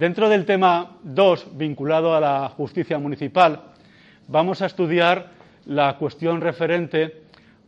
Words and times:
Dentro 0.00 0.30
del 0.30 0.46
tema 0.46 0.96
2, 1.02 1.58
vinculado 1.58 2.14
a 2.14 2.20
la 2.20 2.48
justicia 2.48 2.98
municipal, 2.98 3.64
vamos 4.28 4.62
a 4.62 4.66
estudiar 4.66 5.32
la 5.66 5.98
cuestión 5.98 6.40
referente 6.40 7.24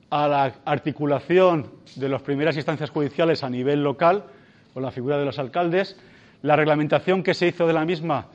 a 0.08 0.28
la 0.28 0.54
articulación 0.64 1.70
de 1.96 2.08
las 2.08 2.22
primeras 2.22 2.56
instancias 2.56 2.88
judiciales 2.88 3.44
a 3.44 3.50
nivel 3.50 3.84
local, 3.84 4.24
con 4.72 4.82
la 4.82 4.90
figura 4.90 5.18
de 5.18 5.26
los 5.26 5.38
alcaldes, 5.38 5.98
la 6.40 6.56
reglamentación 6.56 7.22
que 7.22 7.34
se 7.34 7.48
hizo 7.48 7.66
de 7.66 7.74
la 7.74 7.84
misma 7.84 8.28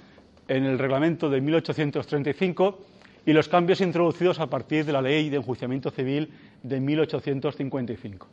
en 0.47 0.65
el 0.65 0.77
reglamento 0.77 1.27
de 1.29 1.41
1835 1.41 2.79
y 3.27 3.33
los 3.33 3.49
cambios 3.49 3.81
introducidos 3.81 4.39
a 4.39 4.47
partir 4.47 4.85
de 4.85 4.93
la 4.93 5.01
ley 5.01 5.29
de 5.29 5.35
enjuiciamiento 5.35 5.91
civil 5.91 6.31
de 6.63 6.79
1855. 6.79 8.25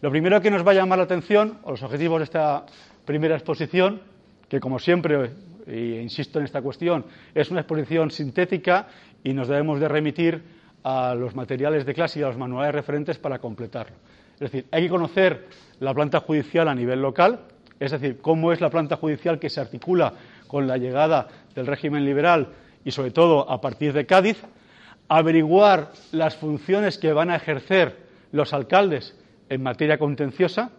Lo 0.00 0.10
primero 0.12 0.40
que 0.40 0.48
nos 0.48 0.64
va 0.64 0.70
a 0.70 0.74
llamar 0.74 0.98
la 0.98 1.04
atención, 1.04 1.58
o 1.64 1.72
los 1.72 1.82
objetivos 1.82 2.20
de 2.20 2.24
esta 2.24 2.64
primera 3.04 3.34
exposición, 3.34 4.00
que 4.48 4.60
como 4.60 4.78
siempre, 4.78 5.32
e 5.66 6.00
insisto 6.00 6.38
en 6.38 6.44
esta 6.44 6.62
cuestión, 6.62 7.04
es 7.34 7.50
una 7.50 7.62
exposición 7.62 8.12
sintética 8.12 8.86
y 9.24 9.34
nos 9.34 9.48
debemos 9.48 9.80
de 9.80 9.88
remitir 9.88 10.40
a 10.84 11.16
los 11.16 11.34
materiales 11.34 11.84
de 11.84 11.94
clase 11.94 12.20
y 12.20 12.22
a 12.22 12.28
los 12.28 12.38
manuales 12.38 12.72
referentes 12.72 13.18
para 13.18 13.40
completarlo. 13.40 13.96
Es 14.34 14.52
decir, 14.52 14.66
hay 14.70 14.84
que 14.84 14.88
conocer 14.88 15.48
la 15.80 15.92
planta 15.92 16.20
judicial 16.20 16.68
a 16.68 16.76
nivel 16.76 17.02
local, 17.02 17.40
es 17.80 17.90
decir, 17.90 18.18
cómo 18.20 18.52
es 18.52 18.60
la 18.60 18.70
planta 18.70 18.94
judicial 18.94 19.40
que 19.40 19.50
se 19.50 19.60
articula 19.60 20.12
con 20.46 20.68
la 20.68 20.76
llegada 20.76 21.26
del 21.56 21.66
régimen 21.66 22.04
liberal 22.04 22.46
y, 22.88 22.90
sobre 22.90 23.10
todo, 23.10 23.50
a 23.50 23.60
partir 23.60 23.92
de 23.92 24.06
Cádiz, 24.06 24.42
averiguar 25.08 25.92
las 26.10 26.36
funciones 26.36 26.96
que 26.96 27.12
van 27.12 27.28
a 27.28 27.36
ejercer 27.36 27.98
los 28.32 28.54
alcaldes 28.54 29.14
en 29.50 29.62
materia 29.62 29.98
contenciosa, 29.98 30.70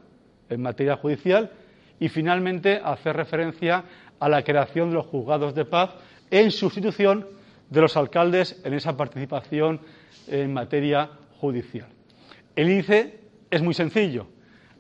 en 0.50 0.60
materia 0.60 0.98
judicial, 0.98 1.52
y 2.00 2.10
finalmente 2.10 2.82
hacer 2.84 3.16
referencia 3.16 3.84
a 4.20 4.28
la 4.28 4.42
creación 4.42 4.90
de 4.90 4.96
los 4.96 5.06
juzgados 5.06 5.54
de 5.54 5.66
paz 5.66 5.92
en 6.32 6.50
sustitución 6.50 7.28
de 7.70 7.82
los 7.82 7.96
alcaldes 7.96 8.60
en 8.64 8.74
esa 8.74 8.98
participación 8.98 9.80
en 10.30 10.52
materia 10.52 11.12
judicial. 11.40 11.90
El 12.56 12.72
índice 12.72 13.20
es 13.52 13.62
muy 13.62 13.76
sencillo. 13.76 14.26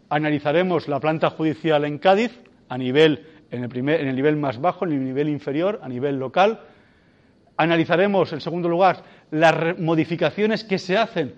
Analizaremos 0.09 0.87
la 0.87 0.99
planta 0.99 1.29
judicial 1.29 1.85
en 1.85 1.99
Cádiz 1.99 2.31
a 2.69 2.75
nivel, 2.79 3.27
en 3.51 3.65
el, 3.65 3.69
primer, 3.69 4.01
en 4.01 4.07
el 4.07 4.15
nivel 4.15 4.35
más 4.35 4.59
bajo, 4.59 4.85
en 4.85 4.93
el 4.93 5.03
nivel 5.03 5.29
inferior, 5.29 5.79
a 5.83 5.87
nivel 5.87 6.17
local. 6.17 6.61
Analizaremos, 7.59 8.31
en 8.31 8.39
segundo 8.39 8.69
lugar, 8.69 9.03
las 9.31 9.77
modificaciones 9.77 10.63
que 10.63 10.79
se 10.79 10.97
hacen 10.97 11.33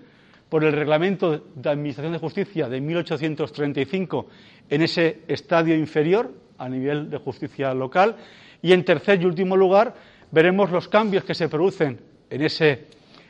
por 0.48 0.62
el 0.62 0.72
Reglamento 0.72 1.46
de 1.52 1.68
Administración 1.68 2.12
de 2.12 2.20
Justicia 2.20 2.68
de 2.68 2.80
1835 2.80 4.28
en 4.70 4.82
ese 4.82 5.22
estadio 5.26 5.74
inferior 5.74 6.32
a 6.58 6.68
nivel 6.68 7.10
de 7.10 7.18
justicia 7.18 7.74
local. 7.74 8.14
Y 8.62 8.72
en 8.72 8.84
tercer 8.84 9.20
y 9.20 9.24
último 9.24 9.56
lugar, 9.56 9.96
veremos 10.30 10.70
los 10.70 10.86
cambios 10.86 11.24
que 11.24 11.34
se 11.34 11.48
producen 11.48 11.98
en 12.30 12.42
ese, 12.42 12.86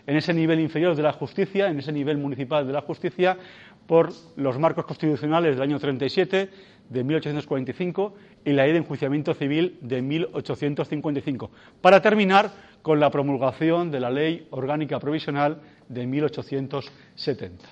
en 0.07 0.17
ese 0.19 0.35
nivel 0.35 0.61
inferior 0.61 0.95
de 0.95 1.03
la 1.03 1.15
justicia, 1.15 1.69
en 1.69 1.79
ese 1.79 1.93
nivel 1.93 2.19
municipal 2.19 2.67
de 2.67 2.75
la 2.75 2.83
justicia, 2.83 3.39
por 3.87 4.13
los 4.37 4.59
marcos 4.59 4.85
constitucionales 4.85 5.55
del 5.55 5.63
año 5.63 5.81
37, 5.81 6.51
de 6.91 7.05
1845, 7.05 8.15
y 8.45 8.53
la 8.53 8.65
ley 8.65 8.73
de 8.73 8.79
enjuiciamiento 8.79 9.33
civil 9.35 9.79
de 9.81 10.03
1855, 10.03 11.51
para 11.81 12.03
terminar 12.03 12.51
con 12.83 12.99
la 12.99 13.11
promulgación 13.11 13.91
de 13.91 14.01
la 14.01 14.11
Ley 14.11 14.47
Orgánica 14.51 14.99
Provisional 14.99 15.61
de 15.89 16.07
1870. 16.07 17.65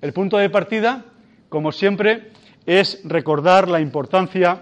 El 0.00 0.12
punto 0.12 0.38
de 0.38 0.48
partida, 0.48 1.04
como 1.48 1.72
siempre, 1.72 2.30
es 2.66 3.00
recordar 3.04 3.68
la 3.68 3.80
importancia 3.80 4.60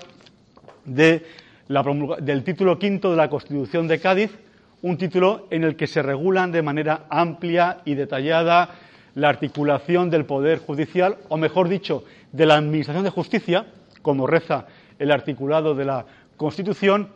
del 0.85 2.45
título 2.45 2.79
quinto 2.79 3.11
de 3.11 3.17
la 3.17 3.31
Constitución 3.31 3.87
de 3.87 4.01
Cádiz, 4.01 4.37
un 4.83 4.97
título 4.97 5.47
en 5.51 5.65
el 5.65 5.77
que 5.77 5.87
se 5.87 6.03
regulan 6.03 6.51
de 6.53 6.63
manera 6.63 7.07
amplia 7.09 7.83
y 7.85 7.95
detallada 7.95 8.71
la 9.15 9.29
articulación 9.29 10.11
del 10.11 10.25
Poder 10.25 10.59
Judicial, 10.59 11.19
o 11.29 11.37
mejor 11.37 11.69
dicho, 11.69 12.05
de 12.33 12.47
la 12.47 12.57
Administración 12.57 13.05
de 13.05 13.11
Justicia, 13.11 13.67
como 14.03 14.27
reza 14.27 14.67
el 14.99 15.11
articulado 15.11 15.75
de 15.75 15.85
la 15.85 16.07
Constitución, 16.37 17.09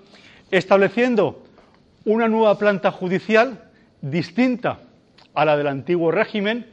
estableciendo 0.50 1.42
una 2.04 2.28
nueva 2.28 2.58
planta 2.58 2.90
judicial 2.90 3.70
distinta 4.00 4.80
a 5.34 5.44
la 5.44 5.56
del 5.56 5.68
antiguo 5.68 6.10
régimen, 6.10 6.66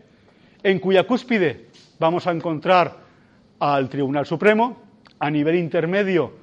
en 0.64 0.80
cuya 0.80 1.04
cúspide 1.04 1.68
vamos 2.00 2.28
a 2.28 2.32
encontrar 2.32 2.98
al 3.60 3.90
Tribunal 3.90 4.26
Supremo, 4.26 4.82
a 5.20 5.30
nivel 5.30 5.56
intermedio 5.56 6.34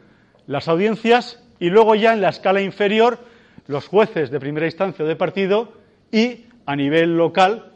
las 0.47 0.69
audiencias 0.69 1.43
y 1.59 1.71
luego 1.71 1.95
ya 1.95 2.13
en 2.13 2.21
la 2.21 2.29
escala 2.29 2.61
inferior 2.61 3.19
los 3.67 3.89
jueces 3.89 4.31
de 4.31 4.41
primera 4.41 4.67
instancia 4.67 5.05
de 5.05 5.17
partido 5.17 5.73
y 6.13 6.45
a 6.67 6.77
nivel 6.77 7.17
local, 7.17 7.73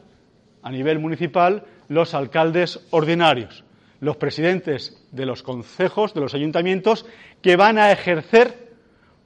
a 0.62 0.70
nivel 0.70 0.98
municipal, 0.98 1.64
los 1.88 2.14
alcaldes 2.14 2.86
ordinarios, 2.90 3.64
los 4.00 4.16
presidentes 4.16 5.04
de 5.10 5.26
los 5.26 5.42
concejos, 5.42 6.14
de 6.14 6.20
los 6.20 6.34
ayuntamientos, 6.34 7.06
que 7.42 7.56
van 7.56 7.78
a 7.78 7.90
ejercer 7.90 8.70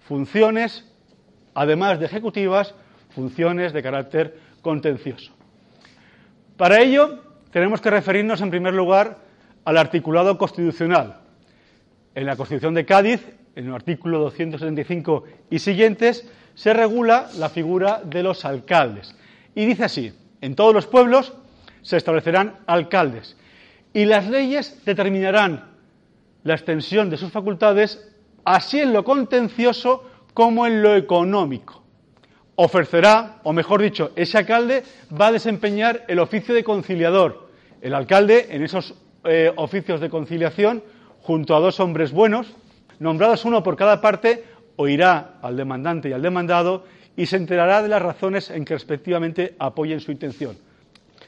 funciones, 0.01 0.91
además 1.55 1.99
de 1.99 2.07
ejecutivas, 2.07 2.75
funciones 3.11 3.73
de 3.73 3.83
carácter 3.83 4.39
contencioso. 4.63 5.33
Para 6.57 6.81
ello, 6.81 7.23
tenemos 7.51 7.81
que 7.81 7.91
referirnos, 7.91 8.41
en 8.41 8.51
primer 8.51 8.75
lugar, 8.75 9.19
al 9.65 9.77
articulado 9.77 10.37
constitucional. 10.37 11.21
En 12.15 12.27
la 12.27 12.37
Constitución 12.37 12.75
de 12.75 12.85
Cádiz, 12.85 13.27
en 13.57 13.67
el 13.67 13.75
artículo 13.75 14.19
275 14.19 15.25
y 15.51 15.59
siguientes, 15.59 16.29
se 16.55 16.73
regula 16.73 17.29
la 17.39 17.49
figura 17.49 18.01
de 18.05 18.23
los 18.23 18.45
alcaldes. 18.45 19.17
Y 19.55 19.65
dice 19.67 19.85
así, 19.85 20.13
en 20.41 20.55
todos 20.55 20.75
los 20.75 20.87
pueblos 20.87 21.33
se 21.83 21.97
establecerán 21.97 22.59
alcaldes 22.67 23.37
y 23.93 24.05
las 24.05 24.29
leyes 24.29 24.85
determinarán 24.85 25.71
la 26.43 26.55
extensión 26.55 27.09
de 27.09 27.17
sus 27.17 27.31
facultades 27.31 28.13
así 28.45 28.81
en 28.81 28.93
lo 28.93 29.05
contencioso 29.05 30.11
como 30.35 30.67
en 30.67 30.83
lo 30.83 30.95
económico 30.97 31.85
ofrecerá, 32.57 33.41
o 33.43 33.53
mejor 33.53 33.83
dicho, 33.83 34.13
ese 34.17 34.39
alcalde 34.39 34.85
va 35.11 35.29
a 35.29 35.33
desempeñar 35.33 36.05
el 36.09 36.19
oficio 36.19 36.55
de 36.55 36.63
conciliador. 36.63 37.49
El 37.81 37.95
alcalde, 37.95 38.49
en 38.51 38.63
esos 38.63 38.95
eh, 39.25 39.53
oficios 39.57 40.01
de 40.01 40.11
conciliación, 40.11 40.83
junto 41.23 41.57
a 41.57 41.61
dos 41.61 41.81
hombres 41.81 42.13
buenos, 42.13 42.55
nombrados 42.99 43.45
uno 43.45 43.63
por 43.63 43.77
cada 43.77 44.01
parte, 44.01 44.45
oirá 44.77 45.35
al 45.43 45.57
demandante 45.57 46.09
y 46.09 46.13
al 46.13 46.23
demandado 46.23 46.85
y 47.17 47.27
se 47.27 47.37
enterará 47.37 47.83
de 47.83 47.89
las 47.89 48.03
razones 48.03 48.51
en 48.51 48.65
que 48.65 48.75
respectivamente 48.75 49.55
apoyen 49.59 50.01
su 50.01 50.13
intención. 50.13 50.57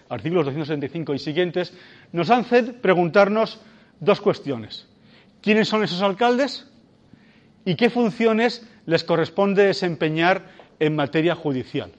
Artículos 0.09 0.47
265 0.47 1.15
y 1.15 1.19
siguientes 1.19 1.73
nos 2.12 2.31
hacen 2.31 2.78
preguntarnos 2.81 3.61
dos 3.99 4.21
cuestiones. 4.21 4.87
¿Quiénes 5.41 5.69
son 5.69 5.83
esos 5.83 6.03
alcaldes? 6.03 6.67
¿Y 7.66 7.75
qué 7.75 7.91
funciones 7.91 8.66
les 8.87 9.04
corresponde 9.04 9.66
desempeñar 9.66 10.43
en 10.81 10.97
materia 10.97 11.34
judicial. 11.34 11.91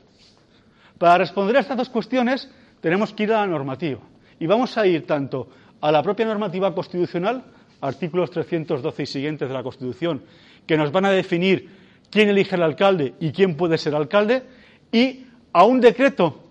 Para 0.98 1.20
responder 1.20 1.58
a 1.58 1.60
estas 1.60 1.78
dos 1.78 1.90
cuestiones 1.90 2.50
tenemos 2.82 3.14
que 3.14 3.24
ir 3.24 3.34
a 3.34 3.42
la 3.42 3.48
normativa 3.48 4.00
y 4.40 4.48
vamos 4.48 4.78
a 4.78 4.88
ir 4.88 5.06
tanto 5.06 5.50
a 5.82 5.92
la 5.92 6.02
propia 6.02 6.26
normativa 6.26 6.74
constitucional, 6.74 7.44
artículos 7.82 8.32
312 8.32 9.04
y 9.04 9.06
siguientes 9.06 9.48
de 9.48 9.54
la 9.54 9.64
Constitución, 9.64 10.24
que 10.66 10.78
nos 10.78 10.92
van 10.92 11.06
a 11.06 11.12
definir 11.12 11.70
quién 12.10 12.30
elige 12.30 12.56
al 12.56 12.64
alcalde 12.64 13.14
y 13.20 13.32
quién 13.32 13.56
puede 13.56 13.78
ser 13.78 13.94
alcalde, 13.94 14.44
y 14.92 15.26
a 15.54 15.66
un 15.66 15.82
decreto 15.82 16.44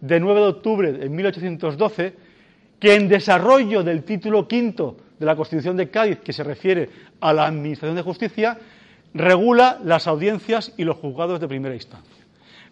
de 0.00 0.20
9 0.20 0.40
de 0.40 0.46
octubre 0.46 0.92
de 0.92 1.08
1812 1.08 2.14
que 2.78 2.94
en 2.94 3.08
desarrollo 3.08 3.82
del 3.82 4.04
título 4.04 4.46
quinto 4.46 4.96
de 5.18 5.26
la 5.26 5.36
Constitución 5.36 5.76
de 5.76 5.90
Cádiz, 5.90 6.20
que 6.20 6.32
se 6.32 6.44
refiere 6.44 6.90
a 7.20 7.32
la 7.32 7.46
Administración 7.46 7.96
de 7.96 8.02
Justicia, 8.02 8.58
regula 9.14 9.80
las 9.84 10.06
audiencias 10.06 10.72
y 10.76 10.84
los 10.84 10.96
juzgados 10.96 11.40
de 11.40 11.48
primera 11.48 11.74
instancia. 11.74 12.24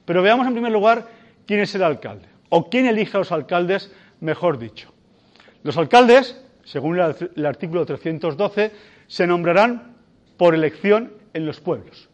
Pero 0.05 0.23
veamos 0.23 0.47
en 0.47 0.53
primer 0.53 0.73
lugar 0.73 1.09
quién 1.47 1.61
es 1.61 1.75
el 1.75 1.83
alcalde, 1.83 2.27
o 2.49 2.71
quién 2.71 2.87
elige 2.87 3.17
a 3.17 3.21
los 3.21 3.33
alcaldes, 3.33 3.93
mejor 4.21 4.59
dicho. 4.59 4.93
Los 5.63 5.77
alcaldes, 5.77 6.41
según 6.65 6.99
el 6.99 7.47
artículo 7.47 7.85
312, 7.85 8.73
se 9.07 9.27
nombrarán 9.27 9.97
por 10.37 10.55
elección 10.55 11.13
en 11.35 11.47
los 11.47 11.61
pueblos. 11.61 12.09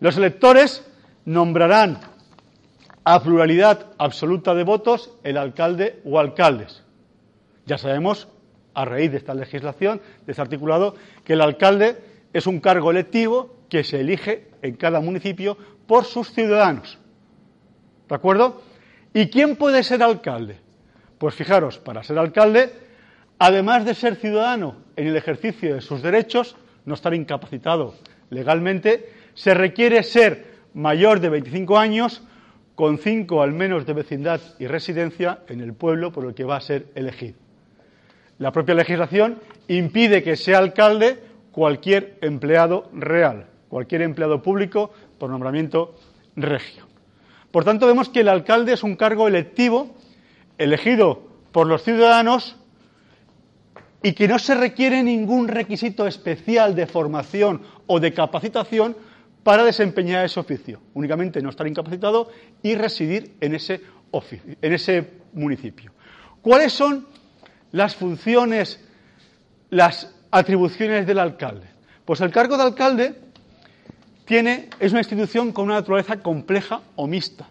Los 0.00 0.16
electores 0.16 0.86
nombrarán 1.24 1.98
a 3.04 3.22
pluralidad 3.22 3.86
absoluta 3.98 4.54
de 4.54 4.64
votos 4.64 5.10
el 5.24 5.38
alcalde 5.38 6.00
o 6.04 6.18
alcaldes. 6.18 6.82
Ya 7.66 7.78
sabemos, 7.78 8.28
a 8.74 8.84
raíz 8.84 9.10
de 9.10 9.18
esta 9.18 9.34
legislación, 9.34 10.00
de 10.26 10.32
este 10.32 10.42
articulado, 10.42 10.94
que 11.24 11.34
el 11.34 11.40
alcalde 11.40 11.96
es 12.32 12.46
un 12.46 12.60
cargo 12.60 12.90
electivo 12.90 13.56
que 13.68 13.84
se 13.84 14.00
elige 14.00 14.48
en 14.62 14.76
cada 14.76 15.00
municipio 15.00 15.56
por 15.86 16.04
sus 16.04 16.32
ciudadanos. 16.32 16.98
¿De 18.08 18.14
acuerdo? 18.14 18.62
¿Y 19.12 19.28
quién 19.28 19.56
puede 19.56 19.82
ser 19.82 20.02
alcalde? 20.02 20.58
Pues 21.18 21.34
fijaros, 21.34 21.78
para 21.78 22.02
ser 22.02 22.18
alcalde 22.18 22.72
además 23.38 23.84
de 23.84 23.94
ser 23.94 24.16
ciudadano 24.16 24.76
en 24.96 25.08
el 25.08 25.16
ejercicio 25.16 25.74
de 25.74 25.80
sus 25.80 26.02
derechos, 26.02 26.56
no 26.84 26.94
estar 26.94 27.14
incapacitado 27.14 27.94
legalmente, 28.30 29.12
se 29.34 29.54
requiere 29.54 30.02
ser 30.02 30.58
mayor 30.74 31.20
de 31.20 31.28
25 31.28 31.78
años 31.78 32.22
con 32.74 32.98
cinco 32.98 33.42
al 33.42 33.52
menos 33.52 33.86
de 33.86 33.92
vecindad 33.92 34.40
y 34.58 34.66
residencia 34.66 35.40
en 35.48 35.60
el 35.60 35.74
pueblo 35.74 36.12
por 36.12 36.24
el 36.26 36.34
que 36.34 36.44
va 36.44 36.56
a 36.56 36.60
ser 36.60 36.86
elegido. 36.94 37.47
La 38.38 38.52
propia 38.52 38.74
legislación 38.74 39.40
impide 39.66 40.22
que 40.22 40.36
sea 40.36 40.58
alcalde 40.58 41.18
cualquier 41.50 42.18
empleado 42.20 42.88
real, 42.92 43.46
cualquier 43.68 44.02
empleado 44.02 44.42
público 44.42 44.92
por 45.18 45.30
nombramiento 45.30 45.94
regio. 46.36 46.86
Por 47.50 47.64
tanto, 47.64 47.86
vemos 47.86 48.08
que 48.08 48.20
el 48.20 48.28
alcalde 48.28 48.74
es 48.74 48.82
un 48.82 48.94
cargo 48.94 49.26
electivo 49.26 49.96
elegido 50.56 51.22
por 51.50 51.66
los 51.66 51.82
ciudadanos 51.82 52.56
y 54.02 54.12
que 54.12 54.28
no 54.28 54.38
se 54.38 54.54
requiere 54.54 55.02
ningún 55.02 55.48
requisito 55.48 56.06
especial 56.06 56.76
de 56.76 56.86
formación 56.86 57.62
o 57.86 57.98
de 57.98 58.12
capacitación 58.12 58.96
para 59.42 59.64
desempeñar 59.64 60.24
ese 60.24 60.38
oficio, 60.38 60.80
únicamente 60.94 61.40
no 61.40 61.50
estar 61.50 61.66
incapacitado 61.66 62.28
y 62.62 62.74
residir 62.74 63.34
en 63.40 63.54
ese, 63.54 63.80
en 64.62 64.72
ese 64.72 65.10
municipio. 65.32 65.92
¿Cuáles 66.42 66.72
son 66.72 67.06
las 67.72 67.94
funciones, 67.96 68.80
las 69.70 70.14
atribuciones 70.30 71.06
del 71.06 71.18
alcalde? 71.18 71.66
Pues 72.04 72.20
el 72.20 72.30
cargo 72.30 72.56
de 72.56 72.62
alcalde 72.62 73.14
tiene, 74.24 74.70
es 74.80 74.92
una 74.92 75.00
institución 75.00 75.52
con 75.52 75.66
una 75.66 75.76
naturaleza 75.76 76.20
compleja 76.20 76.82
o 76.96 77.06
mixta, 77.06 77.48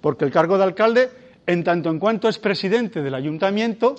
porque 0.00 0.24
el 0.24 0.30
cargo 0.30 0.58
de 0.58 0.64
alcalde, 0.64 1.10
en 1.46 1.64
tanto 1.64 1.90
en 1.90 1.98
cuanto 1.98 2.28
es 2.28 2.38
presidente 2.38 3.02
del 3.02 3.14
ayuntamiento, 3.14 3.94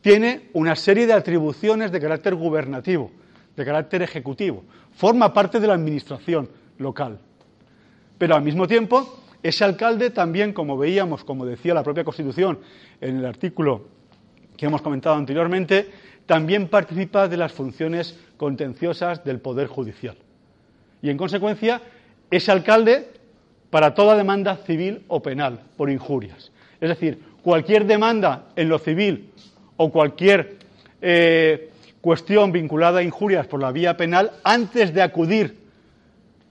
tiene 0.00 0.50
una 0.52 0.76
serie 0.76 1.06
de 1.06 1.12
atribuciones 1.12 1.92
de 1.92 2.00
carácter 2.00 2.34
gubernativo, 2.34 3.10
de 3.56 3.64
carácter 3.64 4.02
ejecutivo, 4.02 4.64
forma 4.94 5.32
parte 5.32 5.60
de 5.60 5.66
la 5.66 5.74
administración 5.74 6.48
local. 6.78 7.18
Pero 8.16 8.34
al 8.34 8.42
mismo 8.42 8.66
tiempo, 8.66 9.20
ese 9.42 9.64
alcalde 9.64 10.10
también, 10.10 10.52
como 10.52 10.76
veíamos, 10.76 11.24
como 11.24 11.46
decía 11.46 11.74
la 11.74 11.84
propia 11.84 12.04
Constitución 12.04 12.58
en 13.00 13.18
el 13.18 13.26
artículo 13.26 13.86
que 14.58 14.66
hemos 14.66 14.82
comentado 14.82 15.16
anteriormente, 15.16 15.88
también 16.26 16.68
participa 16.68 17.28
de 17.28 17.38
las 17.38 17.52
funciones 17.52 18.18
contenciosas 18.36 19.24
del 19.24 19.40
Poder 19.40 19.68
Judicial. 19.68 20.16
Y 21.00 21.08
en 21.08 21.16
consecuencia, 21.16 21.80
ese 22.30 22.50
alcalde 22.50 23.08
para 23.70 23.94
toda 23.94 24.16
demanda 24.16 24.56
civil 24.56 25.04
o 25.08 25.22
penal 25.22 25.60
por 25.76 25.90
injurias. 25.90 26.50
Es 26.80 26.88
decir, 26.88 27.22
cualquier 27.42 27.86
demanda 27.86 28.48
en 28.56 28.68
lo 28.68 28.78
civil 28.78 29.30
o 29.76 29.90
cualquier 29.90 30.56
eh, 31.00 31.70
cuestión 32.00 32.50
vinculada 32.50 32.98
a 32.98 33.02
injurias 33.02 33.46
por 33.46 33.60
la 33.60 33.70
vía 33.72 33.96
penal, 33.96 34.32
antes 34.42 34.92
de 34.92 35.02
acudir 35.02 35.56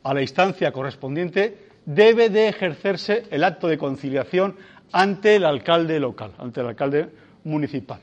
a 0.04 0.14
la 0.14 0.22
instancia 0.22 0.72
correspondiente, 0.72 1.58
debe 1.86 2.30
de 2.30 2.48
ejercerse 2.48 3.26
el 3.32 3.44
acto 3.44 3.68
de 3.68 3.78
conciliación 3.78 4.56
ante 4.94 5.36
el 5.36 5.46
alcalde 5.46 6.00
local, 6.00 6.32
ante 6.38 6.62
el 6.62 6.68
alcalde 6.68 7.10
municipal. 7.48 8.00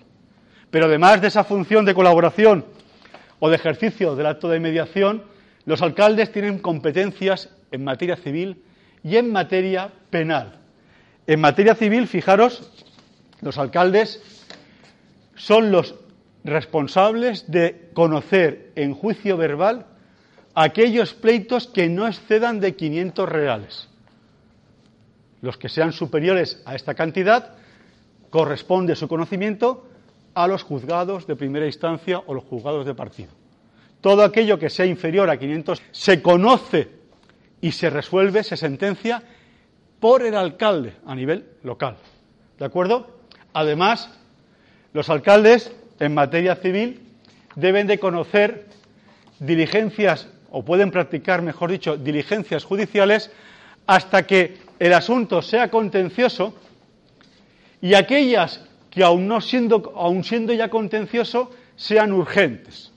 Pero 0.70 0.86
además 0.86 1.20
de 1.20 1.28
esa 1.28 1.44
función 1.44 1.84
de 1.84 1.94
colaboración 1.94 2.64
o 3.38 3.48
de 3.48 3.56
ejercicio 3.56 4.16
del 4.16 4.26
acto 4.26 4.48
de 4.48 4.58
mediación, 4.58 5.22
los 5.66 5.82
alcaldes 5.82 6.32
tienen 6.32 6.58
competencias 6.58 7.50
en 7.70 7.84
materia 7.84 8.16
civil 8.16 8.62
y 9.02 9.16
en 9.16 9.30
materia 9.30 9.90
penal. 10.10 10.58
En 11.26 11.40
materia 11.40 11.74
civil, 11.74 12.06
fijaros, 12.06 12.70
los 13.40 13.58
alcaldes 13.58 14.22
son 15.36 15.70
los 15.70 15.94
responsables 16.44 17.50
de 17.50 17.90
conocer 17.94 18.72
en 18.76 18.94
juicio 18.94 19.36
verbal 19.36 19.86
aquellos 20.54 21.14
pleitos 21.14 21.66
que 21.66 21.88
no 21.88 22.06
excedan 22.06 22.60
de 22.60 22.76
500 22.76 23.28
reales. 23.28 23.88
Los 25.40 25.56
que 25.56 25.68
sean 25.68 25.92
superiores 25.92 26.62
a 26.64 26.74
esta 26.74 26.94
cantidad, 26.94 27.56
corresponde 28.34 28.96
su 28.96 29.06
conocimiento 29.06 29.86
a 30.34 30.48
los 30.48 30.64
juzgados 30.64 31.24
de 31.28 31.36
primera 31.36 31.66
instancia 31.66 32.20
o 32.26 32.34
los 32.34 32.42
juzgados 32.42 32.84
de 32.84 32.92
partido. 32.92 33.30
Todo 34.00 34.24
aquello 34.24 34.58
que 34.58 34.70
sea 34.70 34.86
inferior 34.86 35.30
a 35.30 35.36
500 35.36 35.80
se 35.92 36.20
conoce 36.20 36.88
y 37.60 37.70
se 37.70 37.90
resuelve, 37.90 38.42
se 38.42 38.56
sentencia 38.56 39.22
por 40.00 40.24
el 40.24 40.34
alcalde 40.34 40.94
a 41.06 41.14
nivel 41.14 41.46
local. 41.62 41.96
¿De 42.58 42.64
acuerdo? 42.64 43.06
Además, 43.52 44.10
los 44.92 45.08
alcaldes, 45.10 45.70
en 46.00 46.12
materia 46.12 46.56
civil, 46.56 47.06
deben 47.54 47.86
de 47.86 48.00
conocer 48.00 48.66
diligencias, 49.38 50.26
o 50.50 50.64
pueden 50.64 50.90
practicar, 50.90 51.40
mejor 51.40 51.70
dicho, 51.70 51.96
diligencias 51.96 52.64
judiciales, 52.64 53.30
hasta 53.86 54.26
que 54.26 54.56
el 54.80 54.92
asunto 54.92 55.40
sea 55.40 55.70
contencioso 55.70 56.56
y 57.84 57.92
aquellas 57.92 58.64
que 58.88 59.04
aun, 59.04 59.28
no 59.28 59.42
siendo, 59.42 59.92
aun 59.94 60.24
siendo 60.24 60.54
ya 60.54 60.70
contencioso 60.70 61.50
sean 61.76 62.12
urgentes. 62.12 62.92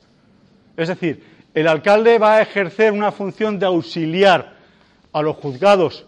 Es 0.77 0.87
decir, 0.87 1.21
el 1.53 1.67
alcalde 1.67 2.17
va 2.17 2.37
a 2.37 2.41
ejercer 2.41 2.93
una 2.93 3.11
función 3.11 3.59
de 3.59 3.65
auxiliar 3.65 4.55
a 5.11 5.21
los 5.21 5.35
juzgados 5.35 6.05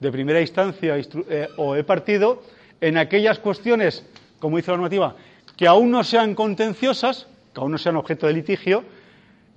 de 0.00 0.10
primera 0.10 0.40
instancia 0.40 0.96
eh, 0.96 1.48
o 1.58 1.74
de 1.74 1.84
partido 1.84 2.42
en 2.80 2.96
aquellas 2.96 3.38
cuestiones 3.38 4.06
como 4.38 4.56
dice 4.56 4.70
la 4.70 4.76
normativa, 4.78 5.16
que 5.56 5.66
aún 5.66 5.90
no 5.90 6.02
sean 6.02 6.34
contenciosas, 6.34 7.26
que 7.52 7.60
aún 7.60 7.72
no 7.72 7.78
sean 7.78 7.96
objeto 7.96 8.26
de 8.26 8.32
litigio, 8.32 8.84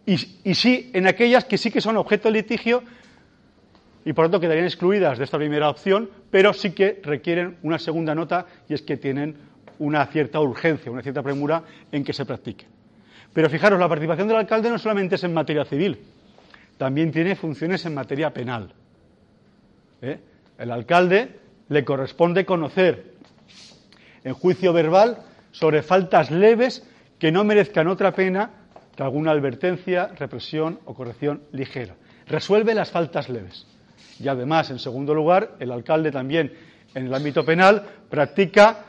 y, 0.05 0.17
sí 0.17 0.91
en 0.93 1.07
aquellas 1.07 1.45
que 1.45 1.57
sí 1.57 1.71
que 1.71 1.79
son 1.79 1.95
objeto 1.95 2.29
de 2.29 2.35
litigio 2.41 2.83
y 4.07 4.13
por 4.13 4.23
tanto 4.23 4.39
quedarían 4.39 4.63
excluidas 4.63 5.17
de 5.17 5.25
esta 5.25 5.37
primera 5.37 5.69
opción, 5.69 6.09
pero 6.31 6.53
sí 6.53 6.71
que 6.71 7.01
requieren 7.03 7.57
una 7.61 7.77
segunda 7.77 8.15
nota 8.15 8.45
y 8.69 8.73
es 8.73 8.81
que 8.81 8.95
tienen 8.95 9.35
una 9.79 10.05
cierta 10.05 10.39
urgencia, 10.39 10.89
una 10.89 11.01
cierta 11.01 11.21
premura 11.21 11.61
en 11.91 12.05
que 12.05 12.13
se 12.13 12.25
practique. 12.25 12.65
Pero 13.33 13.49
fijaros, 13.49 13.77
la 13.77 13.89
participación 13.89 14.29
del 14.29 14.37
alcalde 14.37 14.69
no 14.69 14.79
solamente 14.79 15.15
es 15.15 15.25
en 15.25 15.33
materia 15.33 15.65
civil, 15.65 15.99
también 16.77 17.11
tiene 17.11 17.35
funciones 17.35 17.85
en 17.85 17.95
materia 17.95 18.29
penal. 18.33 18.73
¿Eh? 20.01 20.17
El 20.57 20.71
alcalde 20.71 21.41
le 21.67 21.83
corresponde 21.83 22.45
conocer 22.45 23.11
en 24.23 24.33
juicio 24.33 24.71
verbal 24.71 25.17
sobre 25.51 25.81
faltas 25.83 26.31
leves 26.31 26.87
que 27.19 27.33
no 27.33 27.43
merezcan 27.43 27.89
otra 27.89 28.13
pena 28.13 28.51
que 28.95 29.03
alguna 29.03 29.31
advertencia, 29.31 30.07
represión 30.17 30.79
o 30.85 30.93
corrección 30.93 31.41
ligera. 31.51 31.95
Resuelve 32.25 32.73
las 32.73 32.89
faltas 32.89 33.27
leves. 33.27 33.67
Y 34.19 34.27
además, 34.27 34.69
en 34.69 34.79
segundo 34.79 35.13
lugar, 35.13 35.55
el 35.59 35.71
alcalde 35.71 36.11
también 36.11 36.53
en 36.93 37.05
el 37.05 37.13
ámbito 37.13 37.45
penal 37.45 37.83
practica 38.09 38.85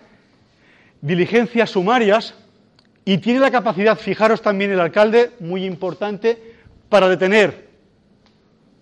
diligencias 1.01 1.71
sumarias 1.71 2.35
y 3.05 3.19
tiene 3.19 3.41
la 3.41 3.51
capacidad, 3.51 3.97
fijaros 3.97 4.43
también 4.43 4.71
el 4.71 4.81
alcalde, 4.81 5.33
muy 5.41 5.65
importante, 5.65 6.55
para 6.89 7.09
detener, 7.09 7.69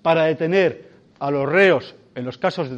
para 0.02 0.24
detener 0.24 0.90
a 1.18 1.30
los 1.30 1.48
reos 1.48 1.94
en 2.14 2.24
los 2.24 2.38
casos 2.38 2.68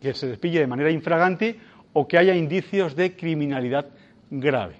que 0.00 0.14
se 0.14 0.26
despille 0.28 0.60
de 0.60 0.66
manera 0.66 0.90
infraganti 0.90 1.56
o 1.92 2.06
que 2.06 2.18
haya 2.18 2.34
indicios 2.34 2.94
de 2.96 3.16
criminalidad 3.16 3.86
grave. 4.30 4.76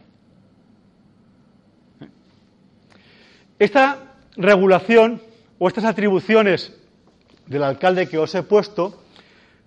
Esta 3.59 4.15
regulación 4.37 5.23
o 5.59 5.69
estas 5.69 5.85
atribuciones 5.85 6.77
del 7.47 7.63
alcalde 7.63 8.09
que 8.09 8.19
os 8.19 8.35
he 8.35 8.43
puesto 8.43 9.03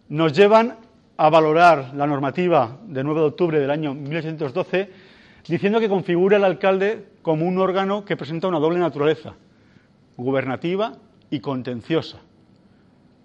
nos 0.10 0.34
llevan 0.34 0.78
a 1.18 1.30
valorar 1.30 1.94
la 1.96 2.08
normativa 2.08 2.78
de 2.88 3.04
9 3.04 3.20
de 3.20 3.26
octubre 3.28 3.60
del 3.60 3.72
año 3.72 3.94
1812 3.94 4.90
diciendo 5.48 5.80
que 5.80 5.90
configura 5.90 6.38
el 6.38 6.44
alcalde 6.44 7.06
como 7.22 7.46
un 7.46 7.58
órgano 7.58 8.06
que 8.06 8.18
presenta 8.18 8.48
una 8.48 8.60
doble 8.60 8.80
naturaleza, 8.80 9.34
gubernativa 10.16 10.94
y 11.30 11.40
contenciosa. 11.40 12.20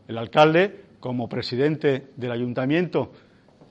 El 0.09 0.19
alcalde, 0.19 0.85
como 1.01 1.29
presidente 1.29 2.09
del 2.17 2.33
ayuntamiento 2.33 3.13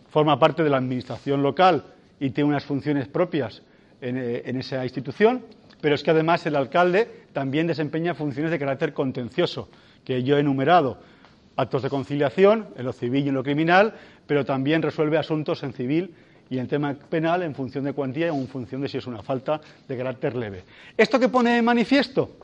forma 0.09 0.37
parte 0.37 0.63
de 0.63 0.69
la 0.69 0.77
administración 0.77 1.41
local 1.41 1.83
y 2.19 2.29
tiene 2.29 2.49
unas 2.49 2.63
funciones 2.63 3.07
propias 3.07 3.63
eh, 4.01 4.43
en, 4.45 4.57
esa 4.57 4.83
institución, 4.83 5.43
pero 5.81 5.95
es 5.95 6.03
que 6.03 6.11
además 6.11 6.45
el 6.45 6.55
alcalde 6.55 7.25
también 7.33 7.65
desempeña 7.65 8.13
funciones 8.13 8.51
de 8.51 8.59
carácter 8.59 8.93
contencioso, 8.93 9.69
que 10.03 10.23
yo 10.23 10.37
he 10.37 10.41
enumerado, 10.41 10.99
actos 11.55 11.83
de 11.83 11.89
conciliación 11.89 12.67
en 12.75 12.85
lo 12.85 12.93
civil 12.93 13.25
y 13.25 13.29
en 13.29 13.35
lo 13.35 13.43
criminal, 13.43 13.93
pero 14.25 14.45
también 14.45 14.81
resuelve 14.81 15.17
asuntos 15.17 15.63
en 15.63 15.73
civil 15.73 16.15
y 16.49 16.57
en 16.57 16.67
tema 16.67 16.93
penal 16.93 17.43
en 17.43 17.55
función 17.55 17.83
de 17.83 17.93
cuantía 17.93 18.27
y 18.27 18.29
en 18.29 18.47
función 18.47 18.81
de 18.81 18.89
si 18.89 18.97
es 18.97 19.07
una 19.07 19.21
falta 19.21 19.61
de 19.87 19.97
carácter 19.97 20.35
leve. 20.35 20.63
¿Esto 20.97 21.19
qué 21.19 21.29
pone 21.29 21.55
de 21.55 21.61
manifiesto? 21.61 22.37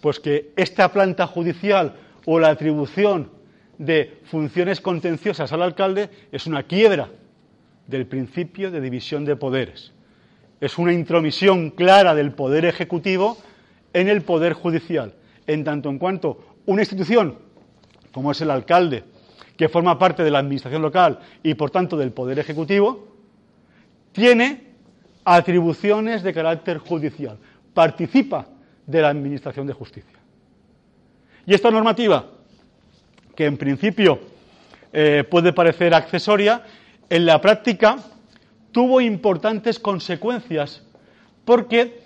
Pues 0.00 0.20
que 0.20 0.52
esta 0.56 0.92
planta 0.92 1.26
judicial 1.26 1.94
o 2.24 2.38
la 2.38 2.48
atribución 2.48 3.30
de 3.78 4.20
funciones 4.24 4.80
contenciosas 4.80 5.52
al 5.52 5.62
alcalde 5.62 6.10
es 6.32 6.46
una 6.46 6.62
quiebra 6.62 7.08
del 7.86 8.06
principio 8.06 8.70
de 8.70 8.80
división 8.80 9.24
de 9.24 9.36
poderes. 9.36 9.92
Es 10.60 10.78
una 10.78 10.92
intromisión 10.92 11.70
clara 11.70 12.14
del 12.14 12.32
poder 12.32 12.64
ejecutivo 12.64 13.38
en 13.92 14.08
el 14.08 14.22
poder 14.22 14.52
judicial, 14.54 15.14
en 15.46 15.64
tanto 15.64 15.88
en 15.88 15.98
cuanto 15.98 16.56
una 16.66 16.82
institución, 16.82 17.38
como 18.12 18.32
es 18.32 18.40
el 18.40 18.50
alcalde, 18.50 19.04
que 19.56 19.68
forma 19.68 19.98
parte 19.98 20.22
de 20.22 20.30
la 20.30 20.38
administración 20.38 20.82
local 20.82 21.18
y 21.42 21.54
por 21.54 21.70
tanto 21.70 21.96
del 21.96 22.12
poder 22.12 22.38
ejecutivo, 22.38 23.08
tiene 24.12 24.66
atribuciones 25.24 26.22
de 26.22 26.32
carácter 26.32 26.78
judicial, 26.78 27.38
participa 27.74 28.46
de 28.86 29.02
la 29.02 29.08
administración 29.08 29.66
de 29.66 29.72
justicia. 29.72 30.18
Y 31.46 31.54
esta 31.54 31.70
normativa, 31.70 32.26
que 33.34 33.46
en 33.46 33.56
principio 33.56 34.18
eh, 34.92 35.24
puede 35.28 35.52
parecer 35.52 35.94
accesoria, 35.94 36.62
en 37.08 37.26
la 37.26 37.40
práctica 37.40 37.98
tuvo 38.72 39.00
importantes 39.00 39.78
consecuencias 39.78 40.82
porque 41.44 42.05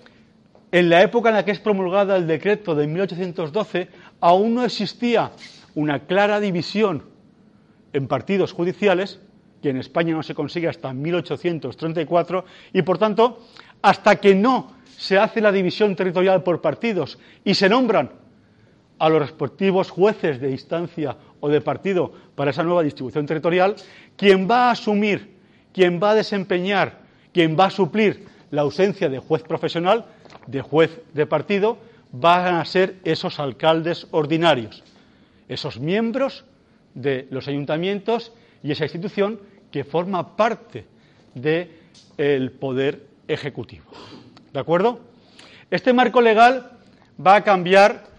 en 0.72 0.88
la 0.88 1.02
época 1.02 1.30
en 1.30 1.36
la 1.36 1.44
que 1.44 1.50
es 1.50 1.60
promulgada 1.60 2.16
el 2.16 2.26
decreto 2.26 2.74
de 2.74 2.86
1812 2.86 3.88
aún 4.20 4.54
no 4.54 4.64
existía 4.64 5.32
una 5.74 6.00
clara 6.00 6.40
división 6.40 7.04
en 7.92 8.06
partidos 8.06 8.52
judiciales, 8.52 9.20
que 9.62 9.70
en 9.70 9.78
España 9.78 10.14
no 10.14 10.22
se 10.22 10.34
consigue 10.34 10.68
hasta 10.68 10.92
1834, 10.92 12.44
y 12.72 12.82
por 12.82 12.98
tanto, 12.98 13.40
hasta 13.82 14.16
que 14.16 14.34
no 14.34 14.72
se 14.96 15.18
hace 15.18 15.40
la 15.40 15.52
división 15.52 15.96
territorial 15.96 16.42
por 16.42 16.60
partidos 16.60 17.18
y 17.44 17.54
se 17.54 17.68
nombran 17.68 18.10
a 18.98 19.08
los 19.08 19.20
respectivos 19.20 19.90
jueces 19.90 20.40
de 20.40 20.50
instancia 20.50 21.16
o 21.40 21.48
de 21.48 21.60
partido 21.60 22.12
para 22.34 22.50
esa 22.50 22.62
nueva 22.62 22.82
distribución 22.82 23.26
territorial, 23.26 23.74
quien 24.16 24.48
va 24.48 24.68
a 24.68 24.72
asumir, 24.72 25.36
quien 25.72 25.98
va 26.00 26.10
a 26.10 26.14
desempeñar, 26.14 27.00
quien 27.32 27.56
va 27.58 27.66
a 27.66 27.70
suplir 27.70 28.29
la 28.50 28.62
ausencia 28.62 29.08
de 29.08 29.18
juez 29.18 29.42
profesional, 29.42 30.06
de 30.46 30.62
juez 30.62 31.00
de 31.14 31.26
partido, 31.26 31.78
van 32.12 32.56
a 32.56 32.64
ser 32.64 32.96
esos 33.04 33.38
alcaldes 33.38 34.06
ordinarios, 34.10 34.82
esos 35.48 35.78
miembros 35.78 36.44
de 36.94 37.28
los 37.30 37.46
ayuntamientos 37.48 38.32
y 38.62 38.72
esa 38.72 38.84
institución 38.84 39.40
que 39.70 39.84
forma 39.84 40.36
parte 40.36 40.86
del 41.34 42.50
poder 42.52 43.06
ejecutivo. 43.28 43.84
¿De 44.52 44.58
acuerdo? 44.58 45.00
Este 45.70 45.92
marco 45.92 46.20
legal 46.20 46.72
va 47.24 47.36
a 47.36 47.44
cambiar 47.44 48.10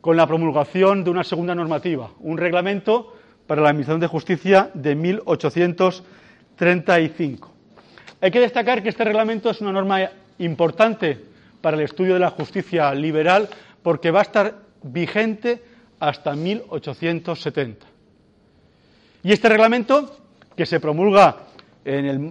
con 0.00 0.16
la 0.16 0.24
promulgación 0.26 1.02
de 1.04 1.10
una 1.10 1.24
segunda 1.24 1.54
normativa, 1.54 2.10
un 2.20 2.38
reglamento 2.38 3.14
para 3.46 3.60
la 3.62 3.68
Administración 3.70 4.00
de 4.00 4.06
Justicia 4.06 4.70
de 4.74 4.94
1835. 4.94 7.52
Hay 8.22 8.30
que 8.30 8.40
destacar 8.40 8.82
que 8.82 8.90
este 8.90 9.04
reglamento 9.04 9.48
es 9.48 9.62
una 9.62 9.72
norma 9.72 10.10
importante 10.38 11.18
para 11.62 11.76
el 11.78 11.84
estudio 11.84 12.14
de 12.14 12.20
la 12.20 12.30
justicia 12.30 12.94
liberal 12.94 13.48
porque 13.82 14.10
va 14.10 14.18
a 14.18 14.22
estar 14.22 14.56
vigente 14.82 15.62
hasta 15.98 16.36
1870. 16.36 17.86
Y 19.22 19.32
este 19.32 19.48
reglamento, 19.48 20.18
que 20.54 20.66
se 20.66 20.80
promulga 20.80 21.46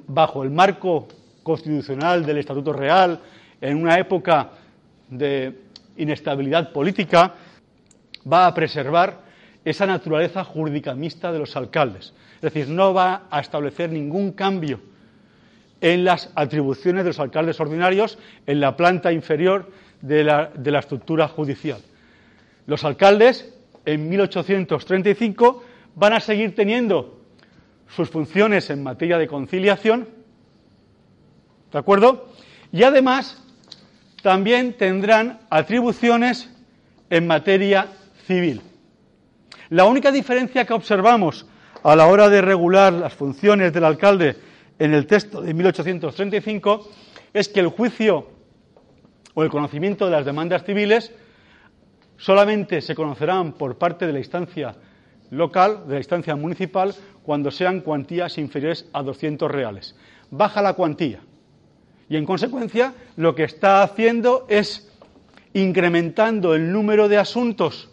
bajo 0.08 0.44
el 0.44 0.52
marco 0.52 1.08
constitucional 1.42 2.24
del 2.24 2.38
Estatuto 2.38 2.72
Real, 2.72 3.20
en 3.60 3.78
una 3.78 3.98
época 3.98 4.52
de 5.10 5.60
inestabilidad 5.98 6.72
política, 6.72 7.34
va 8.32 8.46
a 8.46 8.54
preservar 8.54 9.22
esa 9.66 9.88
naturaleza 9.88 10.44
jurídica 10.44 10.94
mixta 10.94 11.32
de 11.32 11.40
los 11.40 11.56
alcaldes. 11.56 12.14
Es 12.36 12.54
decir, 12.54 12.70
no 12.70 12.94
va 12.94 13.24
a 13.32 13.40
establecer 13.40 13.90
ningún 13.90 14.34
cambio 14.34 14.82
en 15.82 16.04
las 16.04 16.32
atribuciones 16.36 17.04
de 17.04 17.10
los 17.12 17.20
alcaldes 17.20 17.60
ordinarios 17.60 18.18
en 18.46 18.60
la 18.60 18.76
planta 18.76 19.12
inferior 19.12 19.72
de 20.02 20.24
la, 20.24 20.52
de 20.56 20.72
la 20.72 20.80
estructura 20.80 21.28
judicial. 21.28 21.80
Los 22.66 22.84
alcaldes, 22.84 23.54
en 23.86 24.10
1835, 24.10 25.64
van 25.96 26.14
a 26.14 26.20
seguir 26.20 26.56
teniendo 26.56 27.20
sus 27.88 28.10
funciones 28.10 28.70
en 28.70 28.84
materia 28.84 29.18
de 29.18 29.28
conciliación, 29.28 30.08
¿de 31.72 31.78
acuerdo? 31.78 32.30
Y 32.72 32.84
además 32.84 33.42
también 34.22 34.74
tendrán 34.74 35.40
atribuciones 35.50 36.50
en 37.10 37.26
materia 37.26 37.88
civil. 38.28 38.62
La 39.70 39.86
única 39.86 40.12
diferencia 40.12 40.66
que 40.66 40.74
observamos 40.74 41.46
a 41.84 41.96
la 41.96 42.08
hora 42.08 42.30
de 42.30 42.42
regular 42.42 42.92
las 42.94 43.14
funciones 43.14 43.72
del 43.74 43.86
alcalde 43.86 44.36
en 44.80 44.94
el 44.94 45.06
texto 45.06 45.42
de 45.42 45.54
1835 45.54 46.90
es 47.34 47.50
que 47.50 47.60
el 47.60 47.68
juicio 47.68 48.28
o 49.34 49.44
el 49.44 49.50
conocimiento 49.50 50.06
de 50.06 50.12
las 50.12 50.26
demandas 50.26 50.64
civiles 50.64 51.12
solamente 52.18 52.82
se 52.82 52.96
conocerán 52.96 53.54
por 53.54 53.78
parte 53.78 54.08
de 54.08 54.14
la 54.14 54.20
instancia 54.20 54.76
local, 55.30 55.84
de 55.86 55.94
la 55.94 56.00
instancia 56.00 56.36
municipal, 56.36 56.96
cuando 57.24 57.52
sean 57.52 57.82
cuantías 57.82 58.38
inferiores 58.38 58.88
a 58.94 59.04
200 59.04 59.52
reales. 59.52 59.96
Baja 60.32 60.62
la 60.62 60.74
cuantía. 60.74 61.20
Y 62.08 62.18
en 62.18 62.26
consecuencia, 62.26 62.94
lo 63.18 63.36
que 63.36 63.44
está 63.44 63.84
haciendo 63.84 64.48
es 64.50 64.92
incrementando 65.54 66.56
el 66.56 66.72
número 66.72 67.08
de 67.08 67.18
asuntos 67.18 67.90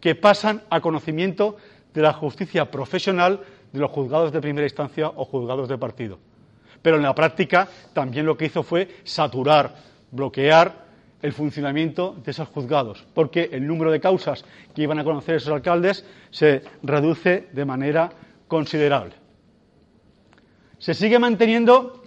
que 0.00 0.14
pasan 0.14 0.62
a 0.68 0.80
conocimiento 0.80 1.56
de 1.94 2.02
la 2.02 2.12
justicia 2.12 2.70
profesional 2.70 3.40
de 3.74 3.80
los 3.80 3.90
juzgados 3.90 4.32
de 4.32 4.40
primera 4.40 4.64
instancia 4.64 5.08
o 5.08 5.24
juzgados 5.24 5.68
de 5.68 5.76
partido. 5.76 6.20
Pero 6.80 6.96
en 6.96 7.02
la 7.02 7.12
práctica 7.12 7.66
también 7.92 8.24
lo 8.24 8.36
que 8.36 8.44
hizo 8.44 8.62
fue 8.62 8.88
saturar, 9.02 9.74
bloquear 10.12 10.84
el 11.20 11.32
funcionamiento 11.32 12.14
de 12.24 12.30
esos 12.30 12.46
juzgados, 12.50 13.04
porque 13.14 13.48
el 13.50 13.66
número 13.66 13.90
de 13.90 13.98
causas 13.98 14.44
que 14.72 14.82
iban 14.82 15.00
a 15.00 15.04
conocer 15.04 15.34
esos 15.34 15.52
alcaldes 15.52 16.06
se 16.30 16.62
reduce 16.84 17.48
de 17.52 17.64
manera 17.64 18.10
considerable. 18.46 19.14
Se 20.78 20.94
sigue 20.94 21.18
manteniendo 21.18 22.04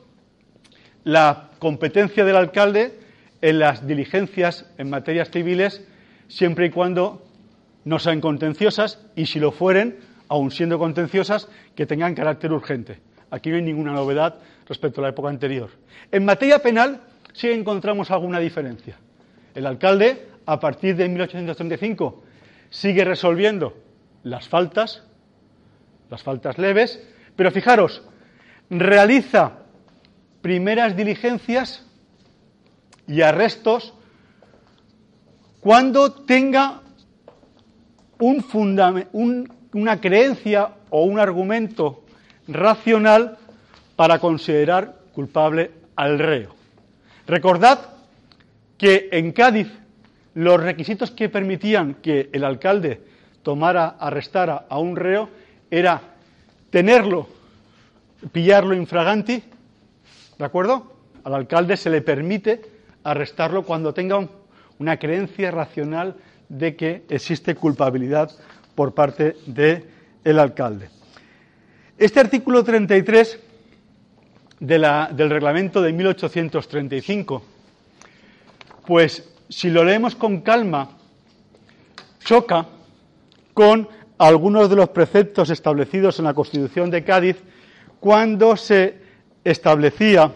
la 1.03 1.49
competencia 1.59 2.23
del 2.23 2.37
alcalde 2.37 2.97
en 3.41 3.59
las 3.59 3.85
diligencias 3.85 4.71
en 4.77 4.89
materias 4.89 5.31
civiles 5.31 5.85
siempre 6.29 6.67
y 6.67 6.69
cuando 6.69 7.25
no 7.83 7.99
sean 7.99 8.21
contenciosas 8.21 9.05
y 9.17 9.25
si 9.25 9.41
lo 9.41 9.51
fueren, 9.51 9.97
aun 10.27 10.51
siendo 10.51 10.79
contenciosas, 10.79 11.47
que 11.75 11.85
tengan 11.85 12.15
carácter 12.15 12.51
urgente. 12.51 12.99
Aquí 13.29 13.49
no 13.49 13.57
hay 13.57 13.61
ninguna 13.61 13.93
novedad 13.93 14.35
respecto 14.67 15.01
a 15.01 15.03
la 15.03 15.09
época 15.09 15.29
anterior. 15.29 15.69
En 16.11 16.25
materia 16.25 16.59
penal 16.59 17.01
sí 17.33 17.49
encontramos 17.49 18.11
alguna 18.11 18.39
diferencia. 18.39 18.97
El 19.53 19.65
alcalde, 19.65 20.27
a 20.45 20.59
partir 20.59 20.95
de 20.95 21.09
1835, 21.09 22.23
sigue 22.69 23.03
resolviendo 23.03 23.77
las 24.23 24.47
faltas, 24.47 25.03
las 26.09 26.23
faltas 26.23 26.57
leves, 26.57 27.01
pero 27.35 27.51
fijaros, 27.51 28.03
realiza 28.69 29.59
primeras 30.41 30.95
diligencias 30.95 31.85
y 33.07 33.21
arrestos 33.21 33.93
cuando 35.59 36.13
tenga 36.13 36.81
un 38.19 38.41
una 39.77 40.01
creencia 40.01 40.69
o 40.89 41.03
un 41.03 41.19
argumento 41.19 42.03
racional 42.47 43.37
para 43.95 44.17
considerar 44.19 44.95
culpable 45.13 45.71
al 45.95 46.17
reo. 46.17 46.55
Recordad 47.27 47.79
que 48.77 49.09
en 49.11 49.31
Cádiz 49.31 49.67
los 50.33 50.61
requisitos 50.61 51.11
que 51.11 51.29
permitían 51.29 51.95
que 51.95 52.29
el 52.33 52.43
alcalde 52.43 53.01
tomara, 53.43 53.95
arrestara 53.99 54.65
a 54.67 54.79
un 54.79 54.95
reo 54.95 55.29
era 55.69 56.01
tenerlo, 56.71 57.27
pillarlo 58.31 58.73
infraganti, 58.73 59.43
¿de 60.37 60.45
acuerdo? 60.45 60.93
Al 61.23 61.35
alcalde 61.35 61.77
se 61.77 61.89
le 61.89 62.01
permite 62.01 62.61
arrestarlo 63.03 63.63
cuando 63.63 63.93
tenga 63.93 64.27
una 64.79 64.97
creencia 64.97 65.51
racional 65.51 66.15
de 66.49 66.75
que 66.75 67.03
existe 67.09 67.55
culpabilidad 67.55 68.31
por 68.77 68.93
parte 68.93 69.37
del 69.47 70.37
alcalde. 70.37 70.87
Este 71.97 72.19
artículo 72.19 72.63
33 72.63 73.39
del 74.59 75.29
reglamento 75.29 75.81
de 75.81 75.91
1835 75.93 77.57
pues 78.85 79.27
si 79.49 79.69
lo 79.69 79.83
leemos 79.83 80.15
con 80.15 80.41
calma, 80.41 80.91
choca 82.23 82.67
con 83.53 83.89
algunos 84.17 84.69
de 84.69 84.75
los 84.77 84.89
preceptos 84.89 85.49
establecidos 85.49 86.19
en 86.19 86.25
la 86.25 86.33
Constitución 86.33 86.91
de 86.91 87.03
Cádiz 87.03 87.37
cuando 87.99 88.55
se 88.55 88.95
establecía, 89.43 90.31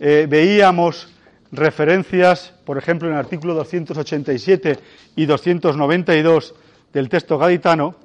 eh, 0.00 0.26
veíamos 0.28 1.12
referencias, 1.50 2.54
por 2.64 2.78
ejemplo, 2.78 3.08
en 3.08 3.14
el 3.14 3.20
artículo 3.20 3.54
287 3.54 4.78
y 5.16 5.26
292 5.26 6.54
del 6.92 7.08
texto 7.08 7.38
gaditano, 7.38 7.96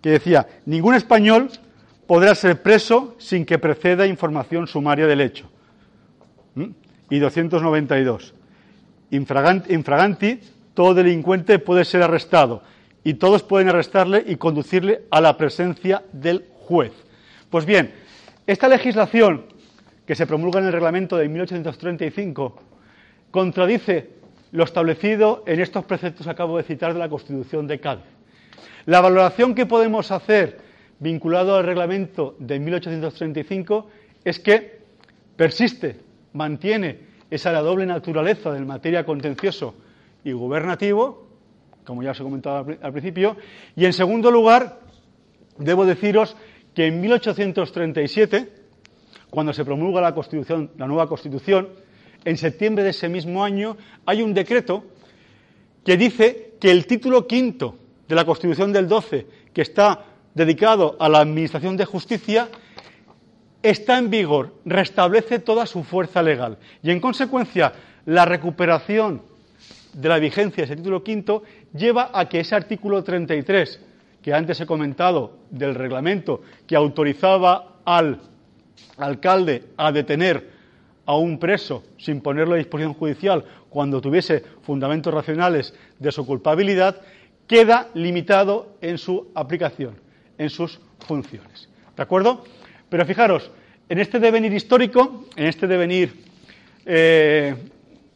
que 0.00 0.10
decía, 0.10 0.46
ningún 0.66 0.94
español 0.94 1.50
podrá 2.06 2.34
ser 2.34 2.62
preso 2.62 3.16
sin 3.18 3.44
que 3.44 3.58
preceda 3.58 4.06
información 4.06 4.66
sumaria 4.66 5.06
del 5.06 5.20
hecho. 5.20 5.50
¿Mm? 6.54 6.70
y 7.10 7.18
292. 7.18 8.34
Infraganti, 9.10 10.40
todo 10.74 10.94
delincuente 10.94 11.58
puede 11.58 11.84
ser 11.84 12.02
arrestado 12.02 12.62
y 13.04 13.14
todos 13.14 13.42
pueden 13.42 13.68
arrestarle 13.68 14.22
y 14.26 14.36
conducirle 14.36 15.02
a 15.10 15.20
la 15.20 15.36
presencia 15.36 16.02
del 16.12 16.46
juez. 16.52 16.92
Pues 17.50 17.64
bien, 17.64 17.94
esta 18.46 18.68
legislación 18.68 19.46
que 20.06 20.14
se 20.14 20.26
promulga 20.26 20.60
en 20.60 20.66
el 20.66 20.72
reglamento 20.72 21.16
de 21.16 21.28
1835 21.28 22.56
contradice 23.30 24.10
lo 24.52 24.64
establecido 24.64 25.42
en 25.46 25.60
estos 25.60 25.84
preceptos 25.84 26.26
que 26.26 26.30
acabo 26.30 26.56
de 26.56 26.62
citar 26.62 26.92
de 26.92 26.98
la 26.98 27.08
Constitución 27.08 27.66
de 27.66 27.80
Cádiz. 27.80 28.17
La 28.86 29.00
valoración 29.00 29.54
que 29.54 29.66
podemos 29.66 30.10
hacer 30.10 30.58
vinculado 30.98 31.56
al 31.56 31.64
reglamento 31.64 32.36
de 32.38 32.58
1835 32.58 33.88
es 34.24 34.38
que 34.40 34.78
persiste, 35.36 36.00
mantiene 36.32 37.00
esa 37.30 37.52
doble 37.60 37.86
naturaleza 37.86 38.52
de 38.52 38.60
materia 38.60 39.04
contencioso 39.04 39.74
y 40.24 40.32
gubernativo, 40.32 41.28
como 41.84 42.02
ya 42.02 42.10
os 42.10 42.20
he 42.20 42.22
comentado 42.22 42.66
al 42.82 42.92
principio, 42.92 43.36
y 43.76 43.84
en 43.84 43.92
segundo 43.92 44.30
lugar, 44.30 44.80
debo 45.58 45.86
deciros 45.86 46.36
que 46.74 46.86
en 46.86 47.00
1837, 47.00 48.52
cuando 49.30 49.52
se 49.52 49.64
promulga 49.64 50.00
la 50.00 50.14
Constitución, 50.14 50.70
la 50.76 50.86
nueva 50.86 51.08
Constitución, 51.08 51.68
en 52.24 52.36
septiembre 52.36 52.84
de 52.84 52.90
ese 52.90 53.08
mismo 53.08 53.44
año 53.44 53.76
hay 54.04 54.22
un 54.22 54.34
decreto 54.34 54.84
que 55.84 55.96
dice 55.96 56.54
que 56.60 56.70
el 56.70 56.86
título 56.86 57.26
quinto 57.26 57.76
de 58.08 58.14
la 58.14 58.24
Constitución 58.24 58.72
del 58.72 58.88
12, 58.88 59.26
que 59.52 59.62
está 59.62 60.04
dedicado 60.34 60.96
a 60.98 61.08
la 61.08 61.20
Administración 61.20 61.76
de 61.76 61.84
Justicia, 61.84 62.48
está 63.62 63.98
en 63.98 64.08
vigor, 64.10 64.54
restablece 64.64 65.40
toda 65.40 65.66
su 65.66 65.84
fuerza 65.84 66.22
legal. 66.22 66.58
Y 66.82 66.90
en 66.90 67.00
consecuencia, 67.00 67.72
la 68.06 68.24
recuperación 68.24 69.22
de 69.92 70.08
la 70.08 70.18
vigencia 70.18 70.62
de 70.62 70.64
ese 70.64 70.76
título 70.76 71.02
quinto 71.02 71.42
lleva 71.74 72.10
a 72.12 72.28
que 72.28 72.40
ese 72.40 72.54
artículo 72.54 73.02
33, 73.02 73.80
que 74.22 74.32
antes 74.32 74.60
he 74.60 74.66
comentado 74.66 75.38
del 75.50 75.74
reglamento, 75.74 76.42
que 76.66 76.76
autorizaba 76.76 77.80
al 77.84 78.20
alcalde 78.96 79.64
a 79.76 79.92
detener 79.92 80.58
a 81.04 81.16
un 81.16 81.38
preso 81.38 81.84
sin 81.96 82.20
ponerlo 82.20 82.54
a 82.54 82.58
disposición 82.58 82.94
judicial 82.94 83.44
cuando 83.70 84.00
tuviese 84.00 84.44
fundamentos 84.62 85.12
racionales 85.12 85.74
de 85.98 86.12
su 86.12 86.26
culpabilidad, 86.26 87.00
queda 87.48 87.88
limitado 87.94 88.76
en 88.80 88.98
su 88.98 89.28
aplicación, 89.34 89.96
en 90.36 90.50
sus 90.50 90.78
funciones. 91.00 91.68
¿De 91.96 92.02
acuerdo? 92.02 92.44
Pero 92.88 93.04
fijaros, 93.04 93.50
en 93.88 93.98
este 93.98 94.20
devenir 94.20 94.52
histórico, 94.52 95.26
en 95.34 95.46
este 95.46 95.66
devenir 95.66 96.14
eh, 96.84 97.54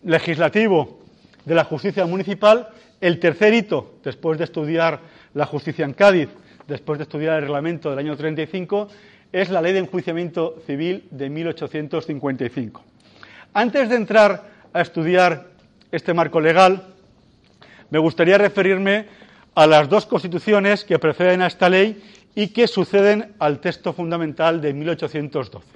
legislativo 0.05 1.01
de 1.45 1.55
la 1.55 1.65
justicia 1.65 2.07
municipal, 2.07 2.69
el 3.01 3.19
tercer 3.19 3.55
hito, 3.55 3.97
después 4.05 4.39
de 4.39 4.45
estudiar 4.45 5.01
la 5.35 5.47
justicia 5.47 5.85
en 5.85 5.95
Cádiz, 5.95 6.29
después 6.69 6.99
de 6.99 7.05
estudiar 7.05 7.37
el 7.37 7.43
reglamento 7.43 7.91
del 7.91 7.99
año 7.99 8.17
35, 8.17 8.89
es 9.33 9.51
la 9.51 9.63
ley 9.63 9.73
de 9.73 9.81
enjuiciamiento 9.81 10.57
civil 10.67 11.09
de 11.11 11.31
1855. 11.31 12.85
Antes 13.55 13.89
de 13.89 13.97
entrar 13.97 14.45
a 14.73 14.81
estudiar 14.83 15.49
este 15.91 16.15
marco 16.15 16.41
legal, 16.41 16.92
me 17.93 17.99
gustaría 17.99 18.39
referirme 18.39 19.05
a 19.55 19.67
las 19.67 19.87
dos 19.87 20.07
constituciones 20.07 20.83
que 20.83 20.99
preceden 20.99 21.43
a 21.43 21.47
esta 21.47 21.69
ley 21.69 22.03
y 22.35 22.49
que 22.49 22.67
suceden 22.67 23.35
al 23.39 23.61
texto 23.61 23.93
fundamental 23.93 24.63
de 24.63 24.73
1812. 24.73 25.67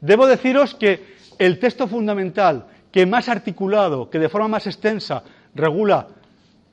Debo 0.00 0.28
deciros 0.28 0.76
que 0.76 1.16
el 1.40 1.58
texto 1.58 1.88
fundamental 1.88 2.68
que 2.92 3.04
más 3.04 3.28
articulado, 3.28 4.08
que 4.10 4.20
de 4.20 4.28
forma 4.28 4.46
más 4.46 4.68
extensa 4.68 5.24
regula 5.56 6.06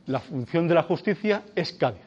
la 0.05 0.20
función 0.20 0.68
de 0.68 0.75
la 0.75 0.83
justicia 0.83 1.42
es 1.55 1.74
Cádiz. 1.74 2.03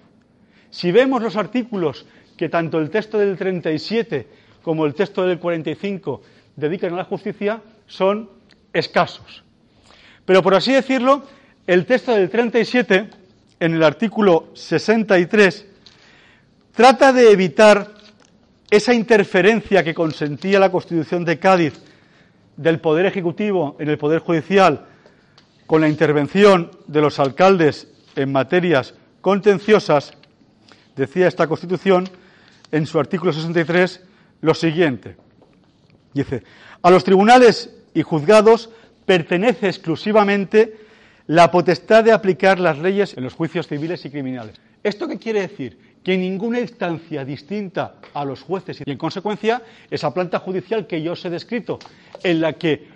Si 0.70 0.92
vemos 0.92 1.20
los 1.22 1.35
artículos 1.35 2.07
que 2.37 2.48
tanto 2.48 2.78
el 2.78 2.88
texto 2.88 3.18
del 3.18 3.37
37 3.37 4.28
como 4.62 4.87
el 4.87 4.94
texto 4.94 5.26
del 5.26 5.40
45 5.40 6.22
dedican 6.55 6.92
a 6.92 6.98
la 6.98 7.05
justicia, 7.05 7.61
son 7.88 8.31
escasos. 8.72 9.42
Pero 10.24 10.40
por 10.40 10.55
así 10.55 10.72
decirlo, 10.72 11.24
el 11.66 11.87
texto 11.87 12.12
del 12.12 12.29
37, 12.29 13.11
en 13.61 13.74
el 13.74 13.83
artículo 13.83 14.50
63, 14.55 15.66
trata 16.74 17.12
de 17.12 17.31
evitar 17.31 17.94
esa 18.70 18.92
interferencia 18.92 19.83
que 19.83 19.94
consentía 19.94 20.61
la 20.61 20.70
Constitución 20.70 21.24
de 21.24 21.38
Cádiz 21.38 21.74
del 22.57 22.81
Poder 22.81 23.07
Ejecutivo 23.07 23.77
en 23.79 23.88
el 23.88 23.98
Poder 23.98 24.20
Judicial 24.20 24.87
con 25.66 25.81
la 25.81 25.88
intervención 25.88 26.70
de 26.87 27.00
los 27.00 27.18
alcaldes 27.18 27.88
en 28.14 28.31
materias 28.31 28.94
contenciosas, 29.22 30.12
decía 30.94 31.29
esta 31.29 31.46
Constitución 31.46 32.09
en 32.70 32.87
su 32.87 33.00
artículo 33.00 33.33
63 33.33 34.03
lo 34.42 34.53
siguiente. 34.53 35.16
Dice, 36.12 36.42
a 36.83 36.90
los 36.90 37.05
tribunales 37.05 37.74
y 37.94 38.03
juzgados 38.03 38.68
pertenece 39.07 39.68
exclusivamente 39.68 40.84
la 41.26 41.50
potestad 41.50 42.04
de 42.04 42.12
aplicar 42.12 42.60
las 42.60 42.78
leyes 42.78 43.16
en 43.16 43.24
los 43.24 43.34
juicios 43.34 43.66
civiles 43.66 44.04
y 44.04 44.10
criminales. 44.10 44.60
¿Esto 44.82 45.08
qué 45.08 45.18
quiere 45.18 45.40
decir? 45.40 45.78
Que 46.02 46.18
ninguna 46.18 46.60
instancia 46.60 47.24
distinta 47.24 47.94
a 48.12 48.24
los 48.24 48.42
jueces 48.42 48.82
y 48.84 48.90
en 48.90 48.98
consecuencia 48.98 49.62
esa 49.90 50.12
planta 50.12 50.38
judicial 50.38 50.87
que 50.87 51.02
yo 51.02 51.12
os 51.12 51.24
he 51.24 51.30
descrito, 51.30 51.78
en 52.22 52.40
la 52.40 52.52
que 52.52 52.88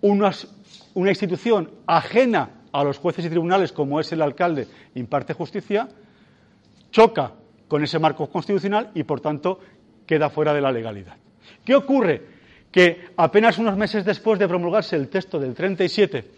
una 0.00 1.10
institución 1.10 1.70
ajena 1.86 2.50
a 2.72 2.82
los 2.82 2.98
jueces 2.98 3.24
y 3.24 3.30
tribunales 3.30 3.70
como 3.72 4.00
es 4.00 4.10
el 4.12 4.20
alcalde 4.20 4.66
imparte 4.96 5.32
justicia, 5.32 5.88
choca 6.90 7.32
con 7.68 7.84
ese 7.84 7.98
marco 7.98 8.28
constitucional 8.28 8.90
y 8.94 9.04
por 9.04 9.20
tanto 9.20 9.60
queda 10.04 10.30
fuera 10.30 10.52
de 10.52 10.60
la 10.60 10.72
legalidad. 10.72 11.16
¿Qué 11.64 11.74
ocurre? 11.74 12.22
Que 12.72 13.10
apenas 13.16 13.58
unos 13.58 13.76
meses 13.76 14.04
después 14.04 14.38
de 14.38 14.48
promulgarse 14.48 14.96
el 14.96 15.08
texto 15.08 15.38
del 15.38 15.54
37, 15.54 16.30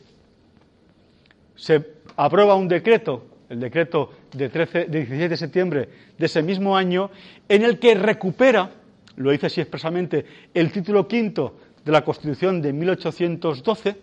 se 1.59 1.85
aprueba 2.17 2.55
un 2.55 2.69
decreto, 2.69 3.27
el 3.51 3.61
decreto 3.61 4.13
de, 4.33 4.49
13, 4.49 4.87
de 4.87 4.99
17 5.01 5.29
de 5.29 5.37
septiembre 5.37 5.89
de 6.17 6.27
ese 6.27 6.43
mismo 6.43 6.77
año, 6.77 7.11
en 7.49 7.63
el 7.63 7.79
que 7.79 7.95
recupera, 7.95 8.71
lo 9.17 9.31
dice 9.33 9.47
así 9.47 9.61
expresamente, 9.61 10.25
el 10.55 10.71
título 10.71 11.07
quinto 11.07 11.57
de 11.85 11.93
la 11.93 12.05
Constitución 12.05 12.63
de 12.63 12.73
1812, 12.73 13.97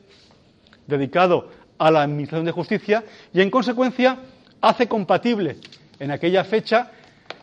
dedicado 0.86 1.50
a 1.78 1.90
la 1.90 2.04
Administración 2.04 2.46
de 2.46 2.52
Justicia, 2.52 3.04
y 3.34 3.42
en 3.42 3.50
consecuencia 3.50 4.20
hace 4.62 4.88
compatible 4.88 5.58
en 6.00 6.12
aquella 6.12 6.44
fecha 6.44 6.92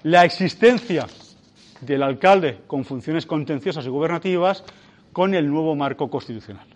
la 0.02 0.24
existencia 0.24 1.06
del 1.80 2.02
alcalde 2.02 2.60
con 2.66 2.84
funciones 2.84 3.26
contenciosas 3.26 3.86
y 3.86 3.88
gubernativas 3.88 4.62
con 5.12 5.34
el 5.34 5.48
nuevo 5.48 5.74
marco 5.74 6.10
constitucional. 6.10 6.66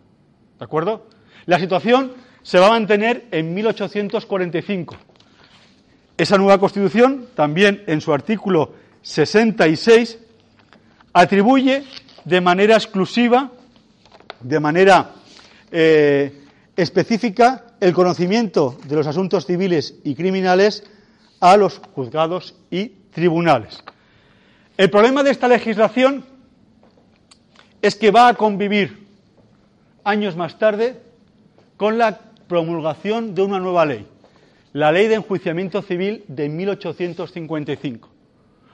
¿De 0.59 0.65
acuerdo? 0.65 1.09
La 1.47 1.59
situación 1.59 2.13
se 2.47 2.61
va 2.61 2.69
a 2.69 2.71
mantener 2.71 3.27
en 3.33 3.53
1845. 3.55 4.97
Esa 6.17 6.39
nueva 6.39 6.61
Constitución, 6.61 7.27
también 7.35 7.83
en 7.89 8.01
su 8.01 8.13
artículo 8.13 8.73
66, 9.03 10.17
atribuye 11.13 11.83
de 12.25 12.41
manera 12.41 12.77
exclusiva, 12.77 13.51
de 14.39 14.61
manera 14.61 15.11
eh, 15.73 16.45
específica, 16.77 17.65
el 17.81 17.93
conocimiento 17.93 18.79
de 18.85 18.95
los 18.95 19.09
asuntos 19.09 19.45
civiles 19.45 19.97
y 20.05 20.15
criminales 20.15 20.85
a 21.41 21.57
los 21.57 21.81
juzgados 21.97 22.55
y 22.71 22.91
tribunales. 23.13 23.83
El 24.77 24.89
problema 24.89 25.25
de 25.25 25.33
esta 25.33 25.49
legislación 25.49 26.25
es 27.83 27.97
que 27.97 28.13
va 28.13 28.29
a 28.29 28.35
convivir 28.35 29.05
años 30.05 30.37
más 30.37 30.61
tarde 30.61 31.03
con 31.77 31.99
la 31.99 32.26
promulgación 32.49 33.35
de 33.35 33.43
una 33.43 33.59
nueva 33.59 33.85
ley, 33.87 34.07
la 34.73 34.93
Ley 34.93 35.09
de 35.09 35.17
Enjuiciamiento 35.17 35.83
Civil 35.83 36.25
de 36.29 36.49
1855. 36.49 38.09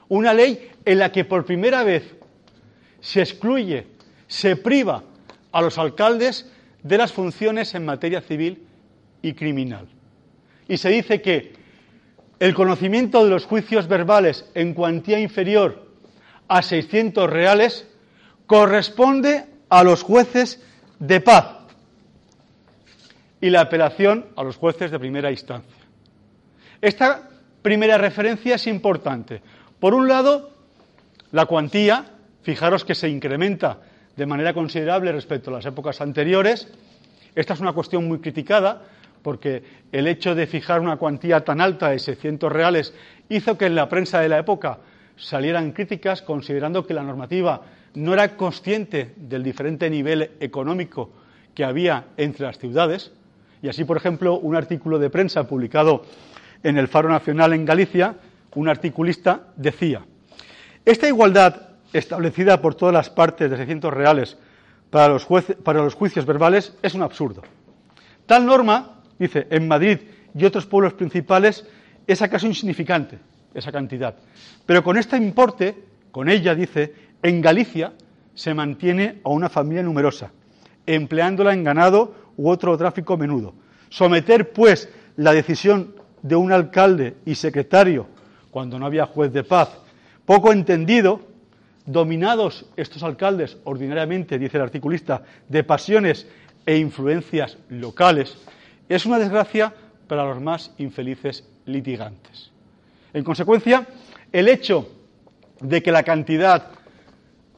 Una 0.09 0.33
ley 0.33 0.69
en 0.85 0.99
la 0.99 1.11
que 1.11 1.25
por 1.25 1.45
primera 1.45 1.83
vez 1.83 2.03
se 2.99 3.21
excluye, 3.21 3.87
se 4.27 4.55
priva 4.55 5.03
a 5.51 5.61
los 5.61 5.77
alcaldes 5.77 6.51
de 6.83 6.97
las 6.97 7.11
funciones 7.11 7.73
en 7.73 7.85
materia 7.85 8.21
civil 8.21 8.65
y 9.21 9.33
criminal. 9.33 9.87
Y 10.67 10.77
se 10.77 10.89
dice 10.89 11.21
que 11.21 11.53
el 12.39 12.53
conocimiento 12.53 13.23
de 13.23 13.29
los 13.29 13.45
juicios 13.45 13.87
verbales 13.87 14.45
en 14.53 14.73
cuantía 14.73 15.19
inferior 15.19 15.87
a 16.47 16.61
600 16.61 17.29
reales 17.29 17.87
corresponde 18.45 19.45
a 19.69 19.83
los 19.83 20.03
jueces 20.03 20.61
de 20.99 21.21
paz 21.21 21.62
y 23.43 23.49
la 23.49 23.59
apelación 23.59 24.27
a 24.37 24.43
los 24.43 24.55
jueces 24.55 24.89
de 24.89 24.97
primera 24.97 25.29
instancia. 25.29 25.83
Esta 26.79 27.27
primera 27.61 27.97
referencia 27.97 28.55
es 28.55 28.67
importante. 28.67 29.41
Por 29.81 29.93
un 29.93 30.07
lado, 30.07 30.51
la 31.33 31.45
cuantía, 31.45 32.05
fijaros 32.43 32.85
que 32.85 32.95
se 32.95 33.09
incrementa 33.09 33.79
de 34.15 34.25
manera 34.25 34.53
considerable 34.53 35.11
respecto 35.11 35.49
a 35.49 35.55
las 35.55 35.65
épocas 35.65 35.99
anteriores. 35.99 36.69
Esta 37.35 37.53
es 37.53 37.59
una 37.59 37.73
cuestión 37.73 38.07
muy 38.07 38.19
criticada 38.19 38.83
porque 39.21 39.61
el 39.91 40.07
hecho 40.07 40.35
de 40.35 40.47
fijar 40.47 40.79
una 40.79 40.95
cuantía 40.95 41.43
tan 41.43 41.59
alta 41.59 41.89
de 41.89 41.99
600 41.99 42.49
reales 42.49 42.93
hizo 43.27 43.57
que 43.57 43.65
en 43.65 43.75
la 43.75 43.89
prensa 43.89 44.21
de 44.21 44.29
la 44.29 44.39
época 44.39 44.77
salieran 45.17 45.73
críticas 45.73 46.21
considerando 46.21 46.87
que 46.87 46.93
la 46.93 47.03
normativa 47.03 47.59
no 47.95 48.13
era 48.13 48.37
consciente 48.37 49.11
del 49.17 49.43
diferente 49.43 49.89
nivel 49.89 50.31
económico 50.39 51.09
que 51.53 51.65
había 51.65 52.05
entre 52.15 52.45
las 52.45 52.57
ciudades. 52.57 53.11
Y 53.63 53.69
así, 53.69 53.85
por 53.85 53.95
ejemplo, 53.95 54.37
un 54.39 54.57
artículo 54.57 54.99
de 54.99 55.09
prensa 55.09 55.47
publicado 55.47 56.03
en 56.63 56.77
el 56.77 56.89
Faro 56.89 57.07
Nacional 57.07 57.53
en 57.53 57.63
Galicia, 57.63 58.17
un 58.55 58.67
articulista 58.67 59.53
decía, 59.55 60.05
esta 60.83 61.07
igualdad 61.07 61.69
establecida 61.93 62.61
por 62.61 62.75
todas 62.75 62.93
las 62.93 63.09
partes 63.09 63.49
de 63.49 63.55
600 63.55 63.93
reales 63.93 64.37
para 64.89 65.07
los, 65.07 65.25
para 65.63 65.81
los 65.81 65.93
juicios 65.93 66.25
verbales 66.25 66.75
es 66.81 66.93
un 66.93 67.03
absurdo. 67.03 67.41
Tal 68.25 68.45
norma, 68.45 68.99
dice, 69.17 69.47
en 69.49 69.65
Madrid 69.65 69.99
y 70.35 70.43
otros 70.43 70.65
pueblos 70.65 70.93
principales 70.93 71.65
es 72.05 72.21
acaso 72.21 72.47
insignificante 72.47 73.17
esa 73.53 73.71
cantidad. 73.71 74.13
Pero 74.65 74.83
con 74.83 74.97
este 74.97 75.15
importe, 75.15 75.85
con 76.11 76.27
ella, 76.27 76.53
dice, 76.53 76.93
en 77.21 77.39
Galicia 77.39 77.93
se 78.33 78.53
mantiene 78.53 79.21
a 79.23 79.29
una 79.29 79.47
familia 79.47 79.83
numerosa, 79.83 80.31
empleándola 80.85 81.53
en 81.53 81.63
ganado 81.63 82.22
u 82.37 82.49
otro 82.49 82.77
tráfico 82.77 83.17
menudo. 83.17 83.53
Someter, 83.89 84.51
pues, 84.51 84.89
la 85.17 85.33
decisión 85.33 85.95
de 86.21 86.35
un 86.35 86.51
alcalde 86.51 87.15
y 87.25 87.35
secretario, 87.35 88.07
cuando 88.51 88.79
no 88.79 88.85
había 88.85 89.05
juez 89.05 89.31
de 89.31 89.43
paz, 89.43 89.69
poco 90.25 90.51
entendido, 90.51 91.21
dominados 91.85 92.65
estos 92.77 93.03
alcaldes 93.03 93.57
ordinariamente, 93.65 94.39
dice 94.39 94.57
el 94.57 94.63
articulista, 94.63 95.23
de 95.49 95.63
pasiones 95.63 96.27
e 96.65 96.77
influencias 96.77 97.57
locales, 97.69 98.37
es 98.87 99.05
una 99.05 99.19
desgracia 99.19 99.73
para 100.07 100.25
los 100.25 100.41
más 100.41 100.71
infelices 100.77 101.47
litigantes. 101.65 102.51
En 103.13 103.23
consecuencia, 103.23 103.85
el 104.31 104.47
hecho 104.47 104.89
de 105.59 105.83
que 105.83 105.91
la 105.91 106.03
cantidad 106.03 106.67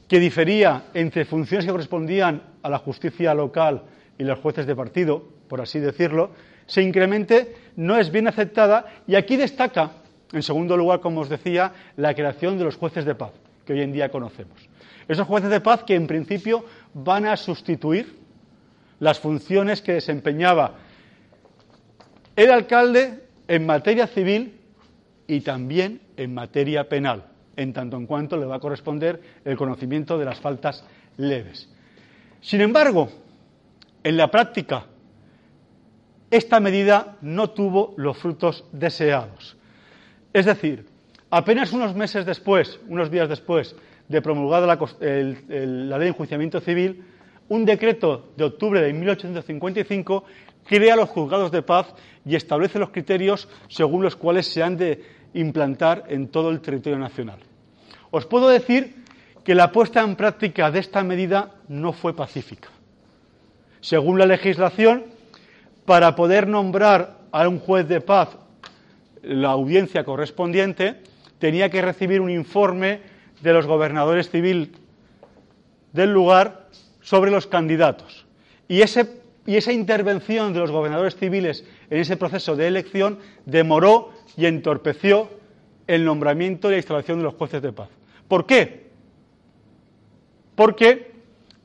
que 0.08 0.20
difería 0.20 0.86
entre 0.94 1.26
funciones 1.26 1.66
que 1.66 1.72
correspondían 1.72 2.42
a 2.62 2.70
la 2.70 2.78
justicia 2.78 3.34
local 3.34 3.84
y 4.18 4.24
los 4.24 4.40
jueces 4.40 4.66
de 4.66 4.76
partido, 4.76 5.24
por 5.48 5.62
así 5.62 5.80
decirlo, 5.80 6.32
se 6.66 6.82
incremente 6.82 7.56
no 7.76 7.98
es 7.98 8.12
bien 8.12 8.28
aceptada 8.28 8.86
y 9.08 9.16
aquí 9.16 9.36
destaca, 9.36 9.92
en 10.32 10.44
segundo 10.44 10.78
lugar, 10.78 11.00
como 11.00 11.22
os 11.22 11.30
decía, 11.30 11.74
la 11.98 12.14
creación 12.14 12.58
de 12.58 12.64
los 12.64 12.76
jueces 12.78 13.06
de 13.06 13.16
paz 13.16 13.32
que 13.66 13.74
hoy 13.74 13.82
en 13.82 13.92
día 13.92 14.10
conocemos. 14.10 14.70
Esos 15.08 15.28
jueces 15.28 15.50
de 15.50 15.62
paz 15.62 15.84
que 15.84 15.96
en 15.96 16.08
principio 16.08 16.66
van 16.94 17.26
a 17.26 17.38
sustituir 17.38 18.16
las 19.00 19.20
funciones 19.20 19.82
que 19.82 19.94
desempeñaba 19.94 20.76
el 22.36 22.52
alcalde 22.52 23.24
en 23.48 23.66
materia 23.66 24.08
civil 24.08 24.60
y 25.28 25.42
también 25.42 26.02
en 26.18 26.34
materia 26.34 26.88
penal, 26.90 27.26
en 27.56 27.74
tanto 27.74 27.98
en 27.98 28.06
cuanto 28.06 28.38
le 28.38 28.46
va 28.46 28.56
a 28.56 28.60
corresponder 28.60 29.22
el 29.44 29.58
conocimiento 29.58 30.18
de 30.18 30.26
las 30.26 30.40
faltas 30.40 30.84
leves. 31.18 31.70
Sin 32.42 32.62
embargo, 32.62 33.10
en 34.06 34.18
la 34.18 34.30
práctica, 34.30 34.86
esta 36.30 36.60
medida 36.60 37.18
no 37.22 37.50
tuvo 37.50 37.96
los 37.98 38.16
frutos 38.16 38.64
deseados. 38.72 39.58
Es 40.32 40.46
decir, 40.46 40.86
apenas 41.32 41.74
unos 41.74 41.96
meses 41.96 42.24
después, 42.24 42.80
unos 42.88 43.10
días 43.10 43.28
después 43.28 43.76
de 44.08 44.22
promulgada 44.22 44.68
la, 44.68 44.76
ley 45.00 45.36
de 45.48 46.08
enjuiciamiento 46.08 46.62
civil, 46.62 47.04
un 47.50 47.66
decreto 47.66 48.32
de 48.38 48.44
octubre 48.44 48.80
de 48.80 48.94
1855 48.94 50.24
crea 50.68 50.96
los 50.96 51.10
juzgados 51.10 51.52
de 51.52 51.64
paz 51.64 51.88
y 52.24 52.36
establece 52.36 52.78
los 52.78 52.92
criterios 52.92 53.50
según 53.70 54.04
los 54.04 54.16
cuales 54.16 54.46
se 54.46 54.62
han 54.62 54.78
de 54.78 55.04
implantar 55.34 56.04
en 56.10 56.28
todo 56.28 56.52
el 56.52 56.62
territorio 56.62 57.00
nacional. 57.00 57.40
Os 58.12 58.28
puedo 58.28 58.50
decir 58.50 59.04
que 59.44 59.56
la 59.56 59.72
puesta 59.72 60.02
en 60.02 60.16
práctica 60.16 60.70
de 60.70 60.78
esta 60.78 61.04
medida 61.04 61.56
no 61.68 61.92
fue 61.92 62.16
pacífica. 62.16 62.70
Según 63.86 64.18
la 64.18 64.26
legislación, 64.26 65.04
para 65.86 66.16
poder 66.16 66.48
nombrar 66.48 67.20
a 67.32 67.48
un 67.48 67.60
juez 67.60 67.88
de 67.88 68.02
paz 68.02 68.30
la 69.22 69.50
audiencia 69.50 70.04
correspondiente, 70.04 71.04
tenía 71.38 71.70
que 71.70 71.84
recibir 71.84 72.20
un 72.20 72.32
informe 72.32 73.02
de 73.44 73.54
los 73.54 73.68
gobernadores 73.68 74.32
civiles 74.32 74.70
del 75.94 76.12
lugar 76.12 76.66
sobre 77.02 77.30
los 77.30 77.46
candidatos. 77.46 78.26
Y, 78.68 78.80
y 78.80 79.56
esa 79.56 79.72
intervención 79.72 80.52
de 80.52 80.62
los 80.62 80.72
gobernadores 80.72 81.16
civiles 81.16 81.64
en 81.92 82.00
ese 82.00 82.18
proceso 82.18 82.56
de 82.56 82.66
elección 82.66 83.20
demoró 83.46 84.10
y 84.36 84.48
entorpeció 84.48 85.30
el 85.86 86.06
nombramiento 86.06 86.70
y 86.70 86.72
la 86.72 86.78
instalación 86.78 87.20
de 87.20 87.26
los 87.26 87.36
jueces 87.36 87.62
de 87.62 87.72
paz. 87.72 87.90
¿Por 88.28 88.48
qué? 88.48 88.88
Porque 90.56 91.12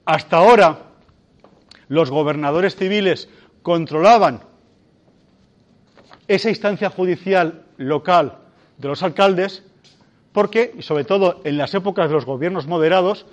hasta 0.04 0.37
ahora 0.37 0.89
los 1.90 2.09
gobernadores 2.09 2.76
civiles 2.76 3.29
controlaban 3.62 4.42
esa 6.29 6.48
instancia 6.48 6.88
judicial 6.88 7.64
local 7.79 8.38
de 8.79 8.88
los 8.88 9.03
alcaldes, 9.03 9.64
porque, 10.31 10.72
y 10.79 10.83
sobre 10.83 11.03
todo 11.03 11.40
en 11.42 11.59
las 11.59 11.74
épocas 11.74 12.09
de 12.09 12.14
los 12.14 12.24
gobiernos 12.24 12.68
moderados, 12.68 13.26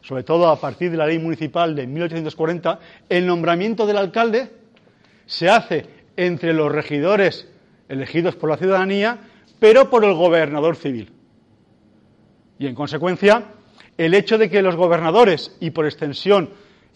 sobre 0.00 0.22
todo 0.22 0.48
a 0.48 0.60
partir 0.60 0.92
de 0.92 0.96
la 0.96 1.08
ley 1.08 1.18
municipal 1.18 1.74
de 1.74 1.88
1840, 1.88 2.78
el 3.08 3.26
nombramiento 3.26 3.84
del 3.84 3.96
alcalde 3.96 4.52
se 5.26 5.48
hace 5.48 5.86
entre 6.16 6.54
los 6.54 6.70
regidores 6.70 7.48
elegidos 7.88 8.36
por 8.36 8.48
la 8.48 8.56
ciudadanía, 8.56 9.18
pero 9.58 9.90
por 9.90 10.04
el 10.04 10.14
gobernador 10.14 10.76
civil. 10.76 11.10
Y 12.60 12.68
en 12.68 12.76
consecuencia, 12.76 13.46
el 13.98 14.14
hecho 14.14 14.38
de 14.38 14.48
que 14.48 14.62
los 14.62 14.76
gobernadores 14.76 15.56
y 15.58 15.70
por 15.70 15.84
extensión 15.84 16.50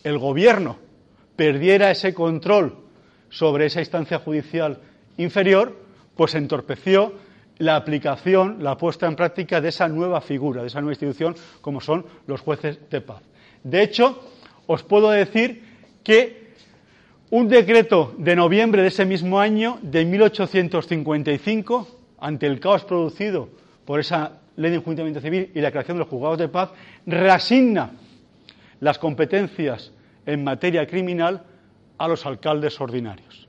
el 0.04 0.18
gobierno 0.18 0.86
perdiera 1.38 1.92
ese 1.92 2.12
control 2.12 2.74
sobre 3.30 3.66
esa 3.66 3.78
instancia 3.78 4.18
judicial 4.18 4.80
inferior, 5.18 5.78
pues 6.16 6.34
entorpeció 6.34 7.14
la 7.58 7.76
aplicación, 7.76 8.56
la 8.58 8.76
puesta 8.76 9.06
en 9.06 9.14
práctica 9.14 9.60
de 9.60 9.68
esa 9.68 9.86
nueva 9.86 10.20
figura, 10.20 10.62
de 10.62 10.66
esa 10.66 10.80
nueva 10.80 10.94
institución, 10.94 11.36
como 11.60 11.80
son 11.80 12.04
los 12.26 12.40
jueces 12.40 12.80
de 12.90 13.00
paz. 13.02 13.22
De 13.62 13.84
hecho, 13.84 14.20
os 14.66 14.82
puedo 14.82 15.10
decir 15.10 15.62
que 16.02 16.54
un 17.30 17.46
decreto 17.48 18.16
de 18.18 18.34
noviembre 18.34 18.82
de 18.82 18.88
ese 18.88 19.04
mismo 19.04 19.38
año, 19.38 19.78
de 19.80 20.04
1855, 20.04 21.88
ante 22.18 22.48
el 22.48 22.58
caos 22.58 22.84
producido 22.84 23.48
por 23.84 24.00
esa 24.00 24.40
ley 24.56 24.72
de 24.72 24.78
enjuiciamiento 24.78 25.20
civil 25.20 25.52
y 25.54 25.60
la 25.60 25.70
creación 25.70 25.98
de 25.98 26.00
los 26.00 26.08
juzgados 26.08 26.38
de 26.38 26.48
paz, 26.48 26.70
reasigna 27.06 27.92
las 28.80 28.98
competencias 28.98 29.92
en 30.28 30.44
materia 30.44 30.86
criminal 30.86 31.42
a 31.96 32.06
los 32.06 32.26
alcaldes 32.26 32.78
ordinarios. 32.82 33.48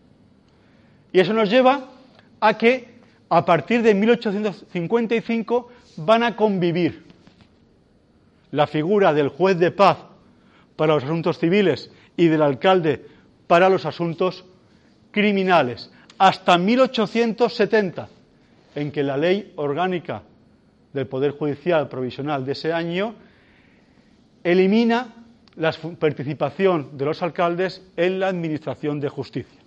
Y 1.12 1.20
eso 1.20 1.34
nos 1.34 1.50
lleva 1.50 1.90
a 2.40 2.58
que 2.58 3.00
a 3.28 3.44
partir 3.44 3.82
de 3.82 3.94
1855 3.94 5.70
van 5.98 6.24
a 6.24 6.38
convivir 6.38 7.04
la 8.52 8.66
figura 8.66 9.14
del 9.14 9.28
juez 9.28 9.60
de 9.60 9.72
paz 9.72 9.98
para 10.78 10.94
los 10.94 11.04
asuntos 11.04 11.38
civiles 11.38 11.92
y 12.16 12.28
del 12.28 12.42
alcalde 12.42 13.06
para 13.46 13.68
los 13.68 13.86
asuntos 13.86 14.46
criminales, 15.12 15.92
hasta 16.18 16.58
1870, 16.58 18.08
en 18.76 18.92
que 18.94 19.04
la 19.04 19.18
ley 19.18 19.52
orgánica 19.58 20.24
del 20.94 21.08
Poder 21.08 21.32
Judicial 21.32 21.90
provisional 21.90 22.46
de 22.46 22.54
ese 22.54 22.72
año 22.72 23.16
elimina 24.46 25.19
la 25.56 25.72
participación 26.00 26.98
de 26.98 27.06
los 27.06 27.22
alcaldes 27.22 27.82
en 27.98 28.20
la 28.20 28.28
administración 28.28 29.00
de 29.00 29.10
justicia. 29.10 29.60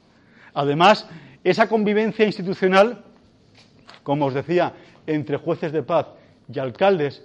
Además, 0.55 1.09
esa 1.45 1.69
convivencia 1.69 2.25
institucional, 2.25 3.03
como 4.03 4.27
os 4.27 4.35
decía, 4.35 4.73
entre 5.07 5.37
jueces 5.37 5.73
de 5.73 5.83
paz 5.83 6.07
y 6.53 6.59
alcaldes, 6.59 7.25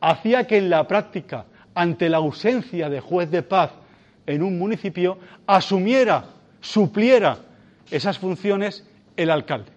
hacía 0.00 0.46
que 0.46 0.58
en 0.58 0.70
la 0.70 0.86
práctica, 0.86 1.46
ante 1.74 2.08
la 2.08 2.18
ausencia 2.18 2.88
de 2.88 3.00
juez 3.00 3.30
de 3.30 3.42
paz 3.42 3.72
en 4.26 4.42
un 4.42 4.58
municipio 4.58 5.18
asumiera, 5.46 6.24
supliera 6.60 7.38
esas 7.90 8.18
funciones 8.18 8.86
el 9.16 9.30
alcalde. 9.30 9.72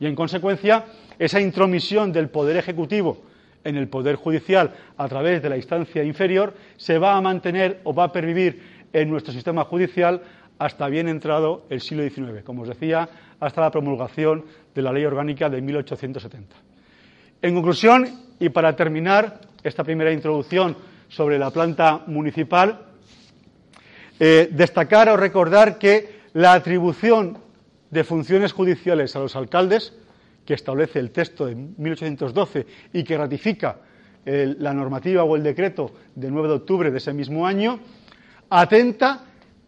Y 0.00 0.06
en 0.06 0.14
consecuencia, 0.14 0.84
esa 1.18 1.40
intromisión 1.40 2.12
del 2.12 2.28
Poder 2.28 2.56
Ejecutivo 2.56 3.22
en 3.64 3.76
el 3.76 3.88
Poder 3.88 4.16
Judicial 4.16 4.72
a 4.96 5.08
través 5.08 5.42
de 5.42 5.48
la 5.48 5.56
instancia 5.56 6.02
inferior 6.02 6.54
se 6.76 6.98
va 6.98 7.16
a 7.16 7.20
mantener 7.20 7.80
o 7.84 7.94
va 7.94 8.04
a 8.04 8.12
pervivir 8.12 8.62
en 8.92 9.10
nuestro 9.10 9.32
sistema 9.32 9.64
judicial 9.64 10.22
hasta 10.58 10.88
bien 10.88 11.08
entrado 11.08 11.64
el 11.70 11.80
siglo 11.80 12.08
XIX, 12.08 12.42
como 12.44 12.62
os 12.62 12.68
decía, 12.68 13.08
hasta 13.40 13.60
la 13.60 13.70
promulgación 13.70 14.44
de 14.74 14.82
la 14.82 14.92
Ley 14.92 15.04
Orgánica 15.04 15.48
de 15.50 15.60
1870. 15.60 16.54
En 17.42 17.54
conclusión, 17.54 18.06
y 18.38 18.48
para 18.50 18.76
terminar 18.76 19.40
esta 19.64 19.82
primera 19.82 20.12
introducción 20.12 20.76
sobre 21.08 21.38
la 21.38 21.50
planta 21.50 22.02
municipal, 22.06 22.86
eh, 24.20 24.48
destacar 24.52 25.08
o 25.08 25.16
recordar 25.16 25.78
que 25.78 26.22
la 26.34 26.52
atribución 26.52 27.38
de 27.90 28.04
funciones 28.04 28.52
judiciales 28.52 29.16
a 29.16 29.18
los 29.18 29.34
alcaldes, 29.34 29.92
que 30.44 30.54
establece 30.54 30.98
el 30.98 31.10
texto 31.10 31.46
de 31.46 31.54
1812 31.54 32.66
y 32.92 33.04
que 33.04 33.16
ratifica 33.16 33.78
la 34.24 34.72
normativa 34.72 35.24
o 35.24 35.36
el 35.36 35.42
decreto 35.42 35.92
del 36.14 36.32
9 36.32 36.48
de 36.48 36.54
octubre 36.54 36.90
de 36.90 36.98
ese 36.98 37.12
mismo 37.12 37.46
año, 37.46 37.80
atenta 38.50 39.24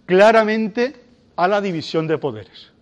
claramente 0.06 0.94
a 1.37 1.48
la 1.48 1.60
división 1.60 2.06
de 2.06 2.18
poderes. 2.18 2.72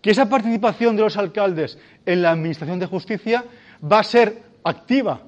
Que 0.00 0.10
esa 0.10 0.28
participación 0.28 0.96
de 0.96 1.02
los 1.02 1.16
alcaldes 1.16 1.78
en 2.04 2.22
la 2.22 2.32
Administración 2.32 2.78
de 2.78 2.86
Justicia 2.86 3.44
va 3.80 4.00
a 4.00 4.04
ser 4.04 4.42
activa 4.64 5.22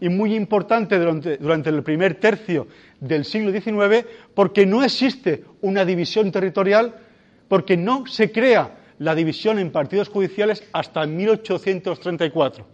y 0.00 0.08
muy 0.08 0.34
importante 0.34 0.98
durante, 0.98 1.70
el 1.70 1.82
primer 1.82 2.14
tercio 2.14 2.68
del 3.00 3.24
siglo 3.24 3.50
XIX 3.50 4.06
porque 4.34 4.64
no 4.66 4.84
existe 4.84 5.44
una 5.60 5.84
división 5.84 6.30
territorial, 6.30 6.94
porque 7.48 7.76
no 7.76 8.06
se 8.06 8.30
crea 8.30 8.76
la 8.98 9.14
división 9.14 9.58
en 9.58 9.70
partidos 9.70 10.08
judiciales 10.08 10.64
hasta 10.72 11.06
1834. 11.06 12.66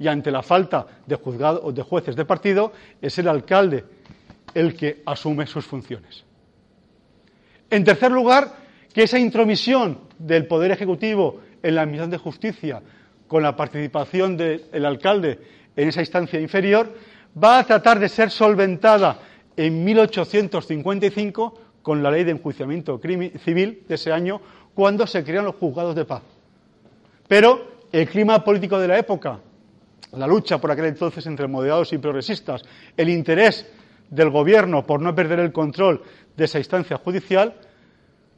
Y 0.00 0.08
ante 0.08 0.30
la 0.30 0.42
falta 0.42 0.86
de, 1.06 1.16
juzgado, 1.16 1.72
de 1.72 1.82
jueces 1.82 2.14
de 2.14 2.24
partido, 2.24 2.72
es 3.00 3.18
el 3.18 3.28
alcalde 3.28 3.84
el 4.54 4.76
que 4.76 5.02
asume 5.06 5.46
sus 5.46 5.66
funciones. 5.66 6.24
En 7.70 7.84
tercer 7.84 8.10
lugar, 8.10 8.54
que 8.92 9.02
esa 9.02 9.18
intromisión 9.18 10.00
del 10.18 10.46
Poder 10.46 10.70
Ejecutivo 10.70 11.40
en 11.62 11.74
la 11.74 11.82
Administración 11.82 12.10
de 12.10 12.18
Justicia, 12.18 12.82
con 13.26 13.42
la 13.42 13.56
participación 13.56 14.36
del 14.36 14.86
alcalde 14.86 15.38
en 15.76 15.88
esa 15.88 16.00
instancia 16.00 16.40
inferior, 16.40 16.92
va 17.42 17.58
a 17.58 17.64
tratar 17.64 17.98
de 17.98 18.08
ser 18.08 18.30
solventada 18.30 19.20
en 19.56 19.84
1855 19.84 21.60
con 21.82 22.02
la 22.02 22.10
ley 22.10 22.24
de 22.24 22.32
enjuiciamiento 22.32 23.00
civil 23.44 23.82
de 23.86 23.94
ese 23.94 24.12
año, 24.12 24.40
cuando 24.78 25.08
se 25.08 25.24
crean 25.24 25.44
los 25.44 25.56
juzgados 25.56 25.96
de 25.96 26.04
paz. 26.04 26.22
Pero 27.26 27.80
el 27.90 28.08
clima 28.08 28.44
político 28.44 28.78
de 28.78 28.86
la 28.86 28.96
época, 28.96 29.40
la 30.12 30.24
lucha 30.24 30.58
por 30.58 30.70
aquel 30.70 30.84
entonces 30.84 31.26
entre 31.26 31.48
moderados 31.48 31.92
y 31.92 31.98
progresistas, 31.98 32.62
el 32.96 33.08
interés 33.08 33.66
del 34.08 34.30
gobierno 34.30 34.86
por 34.86 35.02
no 35.02 35.12
perder 35.16 35.40
el 35.40 35.50
control 35.50 36.00
de 36.36 36.44
esa 36.44 36.58
instancia 36.58 36.96
judicial, 36.96 37.54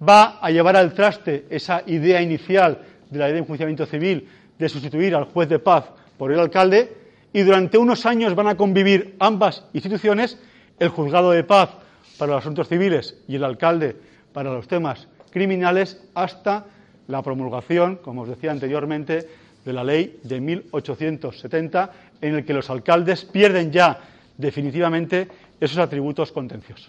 va 0.02 0.38
a 0.40 0.50
llevar 0.50 0.76
al 0.76 0.94
traste 0.94 1.44
esa 1.50 1.82
idea 1.86 2.22
inicial 2.22 2.86
de 3.10 3.18
la 3.18 3.26
ley 3.26 3.34
de 3.34 3.40
enjuiciamiento 3.40 3.84
civil 3.84 4.26
de 4.58 4.68
sustituir 4.70 5.14
al 5.14 5.24
juez 5.24 5.46
de 5.46 5.58
paz 5.58 5.90
por 6.16 6.32
el 6.32 6.40
alcalde 6.40 6.96
y 7.34 7.42
durante 7.42 7.76
unos 7.76 8.06
años 8.06 8.34
van 8.34 8.48
a 8.48 8.56
convivir 8.56 9.14
ambas 9.18 9.66
instituciones, 9.74 10.38
el 10.78 10.88
juzgado 10.88 11.32
de 11.32 11.44
paz 11.44 11.68
para 12.16 12.32
los 12.32 12.40
asuntos 12.40 12.66
civiles 12.66 13.18
y 13.28 13.36
el 13.36 13.44
alcalde 13.44 13.94
para 14.32 14.50
los 14.50 14.66
temas 14.66 15.06
criminales, 15.30 16.02
hasta 16.14 16.66
la 17.08 17.22
promulgación, 17.22 17.96
como 17.96 18.22
os 18.22 18.28
decía 18.28 18.50
anteriormente, 18.50 19.28
de 19.64 19.72
la 19.72 19.84
ley 19.84 20.20
de 20.22 20.40
1870, 20.40 21.90
en 22.20 22.34
el 22.36 22.44
que 22.44 22.54
los 22.54 22.70
alcaldes 22.70 23.24
pierden 23.24 23.70
ya 23.72 23.98
definitivamente 24.36 25.28
esos 25.60 25.78
atributos 25.78 26.32
contenciosos. 26.32 26.88